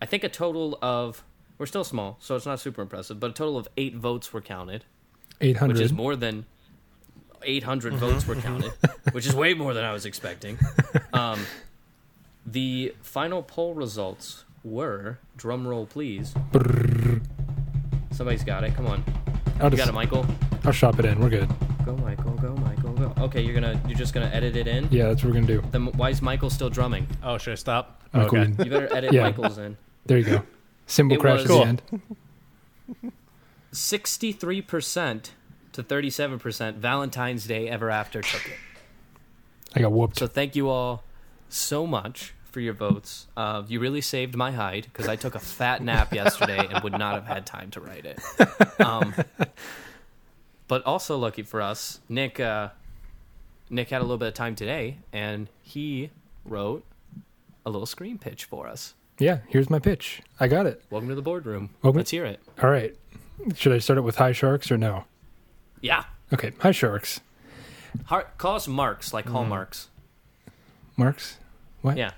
[0.01, 1.23] I think a total of
[1.57, 4.41] we're still small, so it's not super impressive, but a total of eight votes were
[4.41, 4.85] counted,
[5.41, 6.45] eight hundred, which is more than
[7.43, 8.71] 800 votes were counted,
[9.11, 10.57] which is way more than I was expecting.
[11.13, 11.39] Um,
[12.45, 16.33] the final poll results were drum roll, please.
[18.11, 18.73] Somebody's got it.
[18.75, 19.03] Come on,
[19.59, 20.25] I'll you just, got it, Michael.
[20.63, 21.19] I'll shop it in.
[21.19, 21.49] We're good.
[21.85, 22.31] Go, Michael.
[22.33, 22.93] Go, Michael.
[22.93, 23.13] Go.
[23.25, 24.87] Okay, you're gonna you're just gonna edit it in.
[24.91, 25.63] Yeah, that's what we're gonna do.
[25.71, 27.07] Then why is Michael still drumming?
[27.23, 28.01] Oh, should I stop?
[28.13, 28.63] Michael, okay.
[28.63, 29.23] You better edit Yeah.
[29.23, 29.77] Michael's in.
[30.05, 30.43] There you go.
[30.87, 31.59] Cymbal It crash was- at Cool.
[31.59, 33.11] the end.
[33.71, 35.33] Sixty-three percent
[35.77, 36.77] to thirty-seven percent.
[36.77, 38.57] Valentine's Day Ever After took it.
[39.75, 40.19] I got whooped.
[40.19, 41.03] So thank you all
[41.49, 43.27] so much for your votes.
[43.37, 46.93] Uh, you really saved my hide because I took a fat nap yesterday and would
[46.97, 48.19] not have had time to write it.
[48.81, 49.13] Um,
[50.67, 52.39] but also lucky for us, Nick.
[52.39, 52.69] Uh,
[53.69, 56.09] Nick had a little bit of time today, and he
[56.45, 56.83] wrote
[57.65, 58.93] a little screen pitch for us.
[59.19, 60.21] yeah, here's my pitch.
[60.39, 60.81] I got it.
[60.89, 61.69] Welcome to the boardroom.
[61.83, 62.39] Welcome- Let's hear it.
[62.63, 62.95] All right.
[63.55, 65.03] Should I start it with hi sharks or no?
[65.81, 66.03] Yeah,
[66.33, 67.21] Okay, Hi, sharks.
[68.05, 69.87] Har- call us Marks, like Hallmarks.
[70.97, 71.37] Marks.
[71.81, 71.95] What?
[71.97, 72.11] Yeah.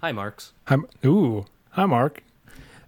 [0.00, 0.52] Hi, Marks.
[0.66, 2.22] Hi, ooh, hi, Mark.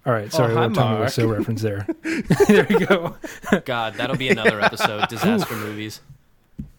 [0.05, 1.09] All right, sorry, hi, little Tommy Mark.
[1.09, 1.87] Wiseau reference there.
[2.47, 3.15] there we go.
[3.65, 5.07] God, that'll be another episode.
[5.09, 6.01] Disaster movies.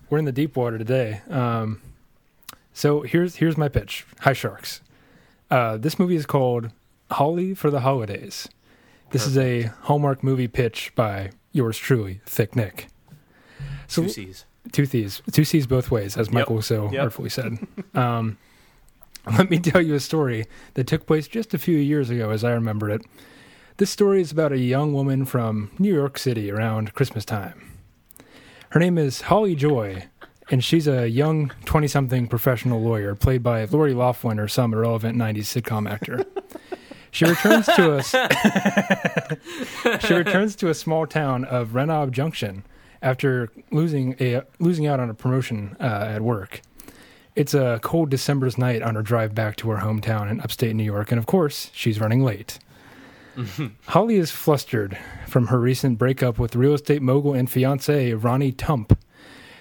[0.09, 1.21] We're in the deep water today.
[1.29, 1.81] Um,
[2.73, 4.07] so here's here's my pitch.
[4.21, 4.81] Hi, sharks.
[5.51, 6.71] Uh, this movie is called
[7.11, 8.49] Holly for the Holidays.
[9.11, 12.89] This is a Hallmark movie pitch by yours truly, Thick Nick.
[13.89, 14.45] So Two C's.
[14.73, 17.03] two C's, two C's both ways, as Michael so Yep.
[17.03, 17.59] artfully said.
[17.95, 18.39] Um,
[19.39, 22.45] let me tell you a story that took place just a few years ago, as
[22.45, 23.03] I remember it.
[23.79, 27.61] This story is about a young woman from New York City around Christmas time.
[28.71, 30.05] Her name is Holly Joy,
[30.51, 35.17] and she's a young 20 something professional lawyer played by Lori Loughlin or some irrelevant
[35.19, 36.25] 90s sitcom actor.
[37.11, 38.11] She returns to us.
[40.07, 42.65] she returns to a small town of Renob Junction
[43.03, 46.63] after losing a losing out on a promotion uh, at work.
[47.37, 50.85] It's a cold December's night on her drive back to her hometown in upstate New
[50.85, 52.59] York, and of course, she's running late.
[53.87, 58.99] Holly is flustered from her recent breakup with real estate mogul and fiance Ronnie Tump.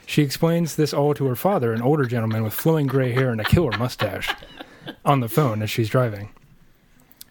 [0.06, 3.40] She explains this all to her father, an older gentleman with flowing gray hair and
[3.40, 4.34] a killer mustache,
[5.06, 6.30] on the phone as she's driving.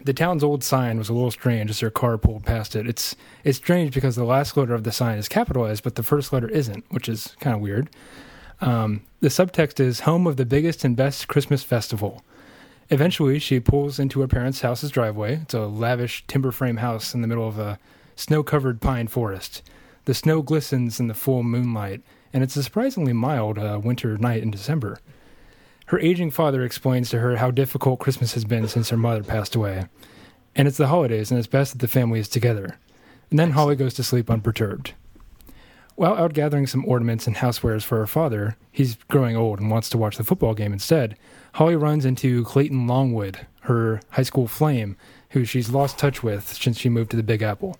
[0.04, 2.86] The town's old sign was a little strange as their car pulled past it.
[2.86, 6.32] It's it's strange because the last letter of the sign is capitalized, but the first
[6.32, 7.90] letter isn't, which is kind of weird.
[8.60, 12.22] Um, the subtext is "Home of the biggest and best Christmas festival."
[12.90, 15.40] Eventually, she pulls into her parents' house's driveway.
[15.42, 17.78] It's a lavish timber frame house in the middle of a
[18.16, 19.62] snow covered pine forest.
[20.06, 22.00] The snow glistens in the full moonlight,
[22.32, 25.00] and it's a surprisingly mild uh, winter night in December.
[25.88, 29.54] Her aging father explains to her how difficult Christmas has been since her mother passed
[29.54, 29.86] away.
[30.54, 32.78] And it's the holidays, and it's best that the family is together.
[33.30, 34.92] And then Holly goes to sleep unperturbed.
[35.94, 39.88] While out gathering some ornaments and housewares for her father, he's growing old and wants
[39.88, 41.16] to watch the football game instead.
[41.54, 44.94] Holly runs into Clayton Longwood, her high school flame,
[45.30, 47.78] who she's lost touch with since she moved to the Big Apple.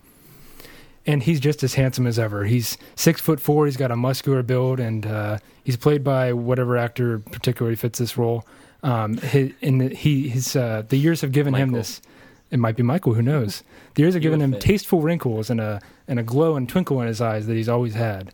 [1.09, 2.45] And he's just as handsome as ever.
[2.45, 3.65] He's six foot four.
[3.65, 8.19] He's got a muscular build, and uh, he's played by whatever actor particularly fits this
[8.19, 8.45] role.
[8.83, 12.03] Um, his, in the, he, his, uh, the years have given him this.
[12.51, 13.15] It might be Michael.
[13.15, 13.63] Who knows?
[13.95, 14.61] The years have given him fit.
[14.61, 17.95] tasteful wrinkles and a and a glow and twinkle in his eyes that he's always
[17.95, 18.33] had.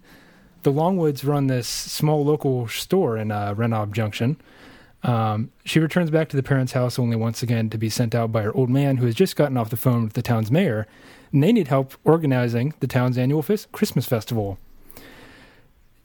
[0.62, 4.36] The Longwoods run this small local store in uh, Renob Junction.
[5.04, 8.32] Um, she returns back to the parents' house only once again to be sent out
[8.32, 10.86] by her old man, who has just gotten off the phone with the town's mayor,
[11.30, 14.58] and they need help organizing the town's annual fes- Christmas festival.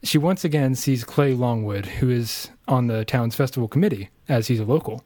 [0.03, 4.59] She once again sees Clay Longwood, who is on the town's festival committee, as he's
[4.59, 5.03] a local.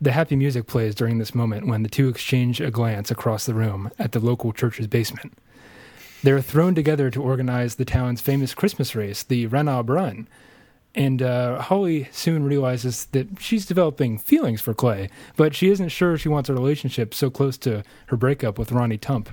[0.00, 3.54] The happy music plays during this moment when the two exchange a glance across the
[3.54, 5.32] room at the local church's basement.
[6.24, 10.28] They're thrown together to organize the town's famous Christmas race, the Renob Run.
[10.94, 16.18] And uh, Holly soon realizes that she's developing feelings for Clay, but she isn't sure
[16.18, 19.30] she wants a relationship so close to her breakup with Ronnie Tump.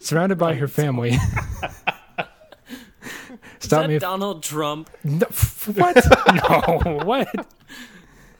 [0.00, 1.16] Surrounded by her family.
[3.60, 4.90] Is Stop that me if Donald Trump?
[5.02, 5.26] no,
[5.74, 5.96] what?
[6.84, 7.46] no, what?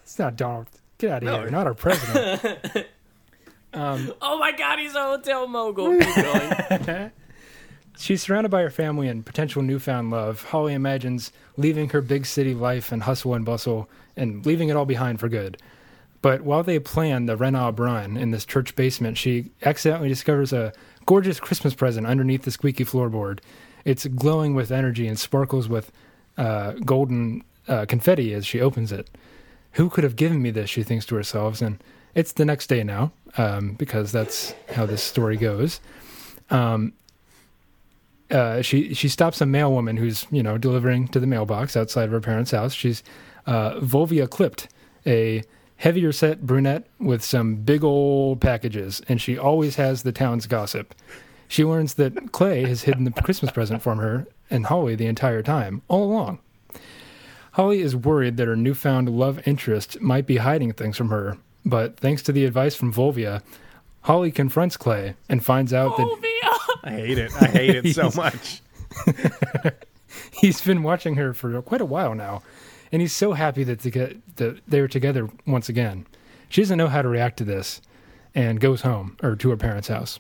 [0.03, 0.67] It's not Donald.
[0.99, 1.51] Get out of here.
[1.51, 2.87] Not our president.
[3.73, 5.99] um, Oh my God, he's a hotel mogul.
[7.99, 10.45] She's surrounded by her family and potential newfound love.
[10.45, 14.87] Holly imagines leaving her big city life and hustle and bustle and leaving it all
[14.87, 15.61] behind for good.
[16.23, 20.73] But while they plan the Renob run in this church basement, she accidentally discovers a
[21.07, 23.41] gorgeous Christmas present underneath the squeaky floorboard.
[23.85, 25.91] It's glowing with energy and sparkles with
[26.37, 29.11] uh, golden uh, confetti as she opens it.
[29.73, 30.71] Who could have given me this?
[30.71, 31.83] She thinks to herself, and
[32.15, 35.81] it's the next day now um, because that's how this story goes.
[36.51, 36.93] Um,
[38.31, 42.05] uh, she she stops a mail woman who's you know delivering to the mailbox outside
[42.05, 42.75] of her parents' house.
[42.75, 43.03] She's
[43.47, 44.69] uh, Volvia clipped,
[45.07, 45.43] a
[45.77, 50.95] heavier set brunette with some big old packages, and she always has the town's gossip.
[51.47, 55.43] She learns that Clay has hidden the Christmas present from her and Holly the entire
[55.43, 56.41] time, all along.
[57.53, 61.97] Holly is worried that her newfound love interest might be hiding things from her, but
[61.97, 63.43] thanks to the advice from Volvia,
[64.03, 66.19] Holly confronts Clay and finds out that
[66.83, 67.33] I hate it.
[67.41, 68.63] I hate it so much.
[70.33, 72.43] he's been watching her for quite a while now,
[72.93, 76.07] and he's so happy that, to get, that they're together once again.
[76.49, 77.83] She doesn't know how to react to this
[78.35, 80.19] and goes home or to her parents' house.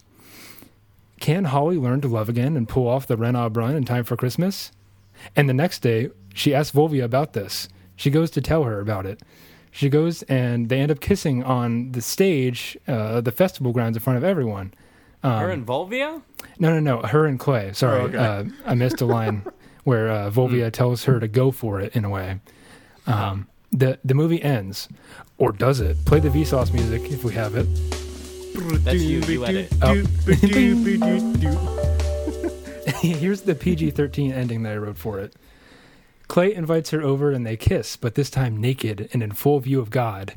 [1.20, 4.16] Can Holly learn to love again and pull off the Renob run in time for
[4.16, 4.70] Christmas?
[5.34, 7.68] And the next day, she asks Volvia about this.
[7.96, 9.20] She goes to tell her about it.
[9.70, 14.02] She goes and they end up kissing on the stage, uh, the festival grounds in
[14.02, 14.72] front of everyone.
[15.22, 16.22] Um, Her and Volvia?
[16.58, 17.02] no, no, no.
[17.06, 17.72] Her and Clay.
[17.72, 18.16] Sorry, Oh, okay.
[18.18, 19.42] uh, I missed a line
[19.84, 22.40] where uh, Volvia tells her to go for it in a way.
[23.06, 24.88] Um, the the movie ends,
[25.38, 26.04] or does it?
[26.04, 27.66] Play the Vsauce music if we have it.
[28.84, 29.20] That's you.
[29.22, 29.72] You edit.
[29.82, 29.94] Oh.
[33.00, 35.34] Here's the PG-13 ending that I wrote for it.
[36.26, 39.80] Clay invites her over and they kiss, but this time naked and in full view
[39.80, 40.34] of God.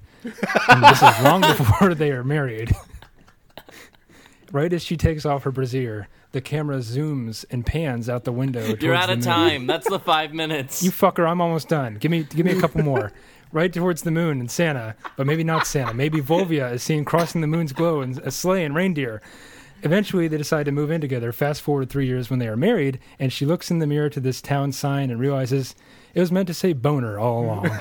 [0.69, 2.73] And this is long before they are married.
[4.51, 8.75] Right as she takes off her brassiere, the camera zooms and pans out the window.
[8.79, 9.67] You're out of time.
[9.67, 10.83] That's the five minutes.
[10.83, 11.95] You fucker, I'm almost done.
[11.95, 13.11] Give me give me a couple more.
[13.53, 15.93] right towards the moon and Santa, but maybe not Santa.
[15.93, 19.21] Maybe Volvia is seen crossing the moon's glow in a sleigh and reindeer.
[19.83, 21.31] Eventually, they decide to move in together.
[21.31, 24.19] Fast forward three years when they are married, and she looks in the mirror to
[24.19, 25.75] this town sign and realizes
[26.13, 27.65] it was meant to say boner all along.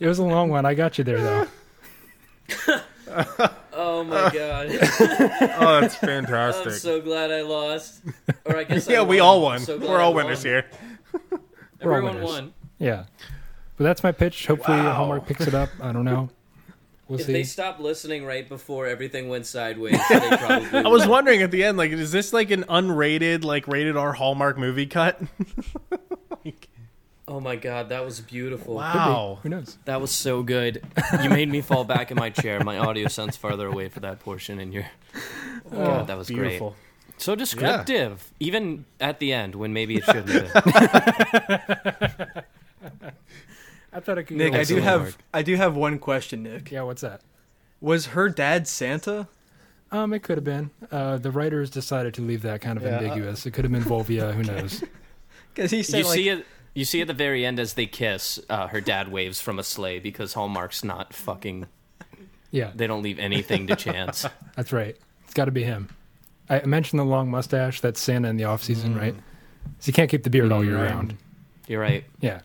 [0.00, 0.64] it was a long one.
[0.66, 1.46] I got you there, though.
[3.72, 4.68] oh my god.
[5.58, 6.66] Oh, that's fantastic.
[6.66, 8.02] I'm so glad I lost.
[8.44, 9.26] Or I guess yeah, I we won.
[9.26, 9.60] all won.
[9.60, 10.24] So We're all won.
[10.26, 10.66] winners here.
[11.12, 12.24] We're all Everyone winners.
[12.30, 12.54] won.
[12.78, 13.04] Yeah.
[13.76, 14.46] But that's my pitch.
[14.46, 14.92] Hopefully, Wow.
[14.94, 15.68] Hallmark picks it up.
[15.80, 16.30] I don't know.
[17.08, 17.32] We'll If see.
[17.34, 21.10] they stopped listening right before everything went sideways, they probably I was would.
[21.10, 24.86] wondering at the end, like, is this like an unrated, like rated R Hallmark movie
[24.86, 25.20] cut?
[26.44, 26.68] Like,
[27.28, 28.74] Oh my god, that was beautiful.
[28.76, 28.98] Could be.
[28.98, 29.38] Wow.
[29.42, 29.78] Who knows?
[29.84, 30.84] That was so good.
[31.22, 32.62] You made me fall back in my chair.
[32.62, 34.86] My audio sounds farther away for that portion, and you're.
[35.72, 36.70] Oh, God, that was Beautiful.
[36.70, 37.20] great.
[37.20, 40.52] So descriptive, even at the end when maybe it shouldn't have.
[40.52, 42.42] been.
[43.92, 44.36] I thought I could.
[44.36, 45.14] Nick, I do have work.
[45.32, 46.70] I do have one question, Nick.
[46.70, 47.22] Yeah, what's that?
[47.80, 49.28] Was her dad Santa?
[49.90, 50.70] Um, it could have been.
[50.90, 52.98] Uh, the writers decided to leave that kind of Yeah.
[52.98, 53.46] ambiguous.
[53.46, 54.32] It could have been Volvia.
[54.34, 54.82] Who knows?
[55.54, 56.46] Because he said You like see it.
[56.76, 59.62] You see at the very end as they kiss, uh, her dad waves from a
[59.62, 61.66] sleigh because Hallmark's not fucking.
[62.50, 64.24] Yeah, They don't leave anything to chance.
[64.56, 64.96] that's right.
[65.24, 65.88] It's got to be him.
[66.48, 67.80] I mentioned the long mustache.
[67.80, 69.14] That's Santa in the off season, right?
[69.80, 70.82] So you can't keep the beard all year Mm.
[70.90, 71.16] round.
[71.66, 72.04] You're right.
[72.20, 72.42] Yeah.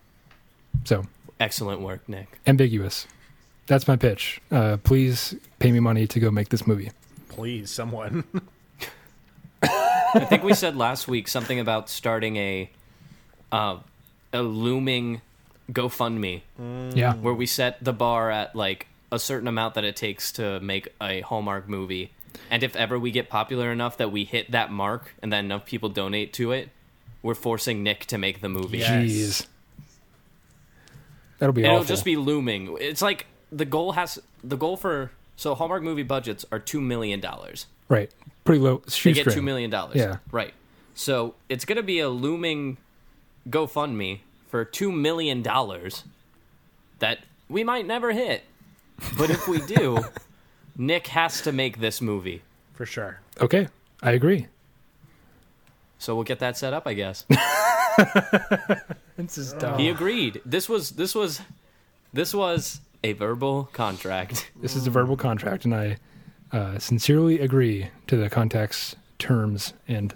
[0.86, 1.04] So
[1.40, 2.40] Excellent work, Nick.
[2.48, 3.08] ambiguous.
[3.68, 4.42] That's my pitch.
[4.50, 6.92] Uh, please pay me money to go make this movie.
[7.30, 8.24] Please, someone.
[9.64, 12.70] I think we said last week something about starting a
[13.52, 13.78] uh,
[14.34, 15.22] a looming
[15.72, 16.96] GoFundMe mm.
[16.96, 17.14] Yeah.
[17.16, 20.90] where we set the bar at like a certain amount that it takes to make
[21.02, 22.12] a Hallmark movie.
[22.50, 25.66] And if ever we get popular enough that we hit that mark and then enough
[25.66, 26.70] people donate to it,
[27.22, 28.80] we're forcing Nick to make the movie.
[28.80, 29.04] Yes.
[29.04, 29.48] Jeez.
[31.40, 32.78] That'll be it'll just be looming.
[32.80, 37.20] It's like the goal has the goal for so Hallmark movie budgets are two million
[37.20, 37.66] dollars.
[37.90, 38.12] right.
[38.44, 38.78] Pretty low.
[38.86, 39.26] They Shoestring.
[39.26, 39.98] get two million dollars.
[39.98, 40.18] Yeah.
[40.32, 40.54] Right.
[40.96, 42.78] So it's gonna be a looming
[43.50, 46.04] GoFundMe for two million dollars
[47.00, 47.20] that
[47.50, 48.44] we might never hit.
[49.18, 50.00] But if we do,
[50.78, 52.44] Nick has to make this movie.
[52.74, 53.20] For sure.
[53.40, 53.68] Okay,
[54.02, 54.48] I agree.
[56.00, 57.26] So we'll get that set up, I guess.
[59.18, 59.80] This is dumb.
[59.80, 60.42] He agreed.
[60.46, 61.42] This was this was
[62.14, 64.52] this was a verbal contract.
[64.62, 65.98] This is a verbal contract, and I
[66.52, 70.14] uh, sincerely agree to the contact's terms and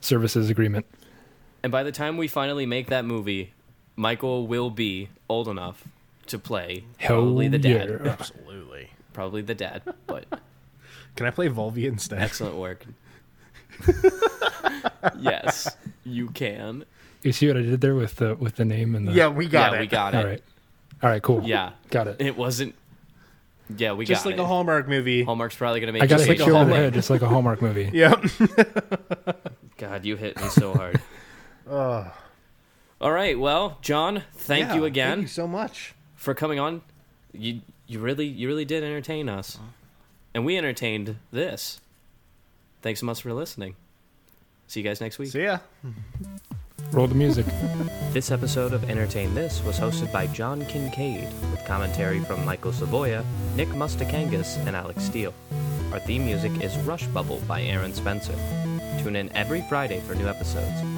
[0.00, 0.86] services agreement.
[1.62, 3.52] And by the time we finally make that movie,
[3.96, 5.84] Michael will be old enough
[6.26, 7.88] to play Hell probably the dad.
[8.04, 8.10] yeah.
[8.18, 8.90] Absolutely.
[9.12, 10.26] Probably the dad, but
[11.16, 12.20] Can I play Volvi instead?
[12.22, 12.84] excellent work.
[15.18, 16.84] yes, you can.
[17.22, 19.46] You see what I did there with the with the name and the Yeah, we
[19.48, 19.80] got yeah, it.
[19.80, 20.24] we got it.
[20.24, 20.42] right,
[21.02, 21.42] all right, cool.
[21.44, 22.20] Yeah, got it.
[22.20, 22.74] it wasn't.
[23.76, 24.42] Yeah, we Just got like it.
[24.42, 25.24] a Hallmark movie.
[25.24, 26.02] Hallmark's probably gonna make.
[26.02, 26.80] I got to you hit say you over the Hallmark.
[26.84, 27.90] head just like a Hallmark movie.
[27.92, 28.24] Yep.
[29.76, 31.00] God, you hit me so hard.
[31.68, 32.12] Oh,
[33.00, 35.94] All right, well, John, thank yeah, you again Thank you so much.
[36.16, 36.82] for coming on.
[37.32, 39.58] You you really you really did entertain us,
[40.34, 41.80] and we entertained this.
[42.82, 43.76] Thanks so much for listening.
[44.66, 45.30] See you guys next week.
[45.30, 45.58] See ya.
[46.92, 47.44] Roll the music.
[48.12, 53.24] This episode of Entertain This was hosted by John Kincaid, with commentary from Michael Savoya,
[53.56, 55.34] Nick Mustakangas, and Alex Steele.
[55.92, 58.34] Our theme music is Rush Bubble by Aaron Spencer.
[59.02, 60.97] Tune in every Friday for new episodes.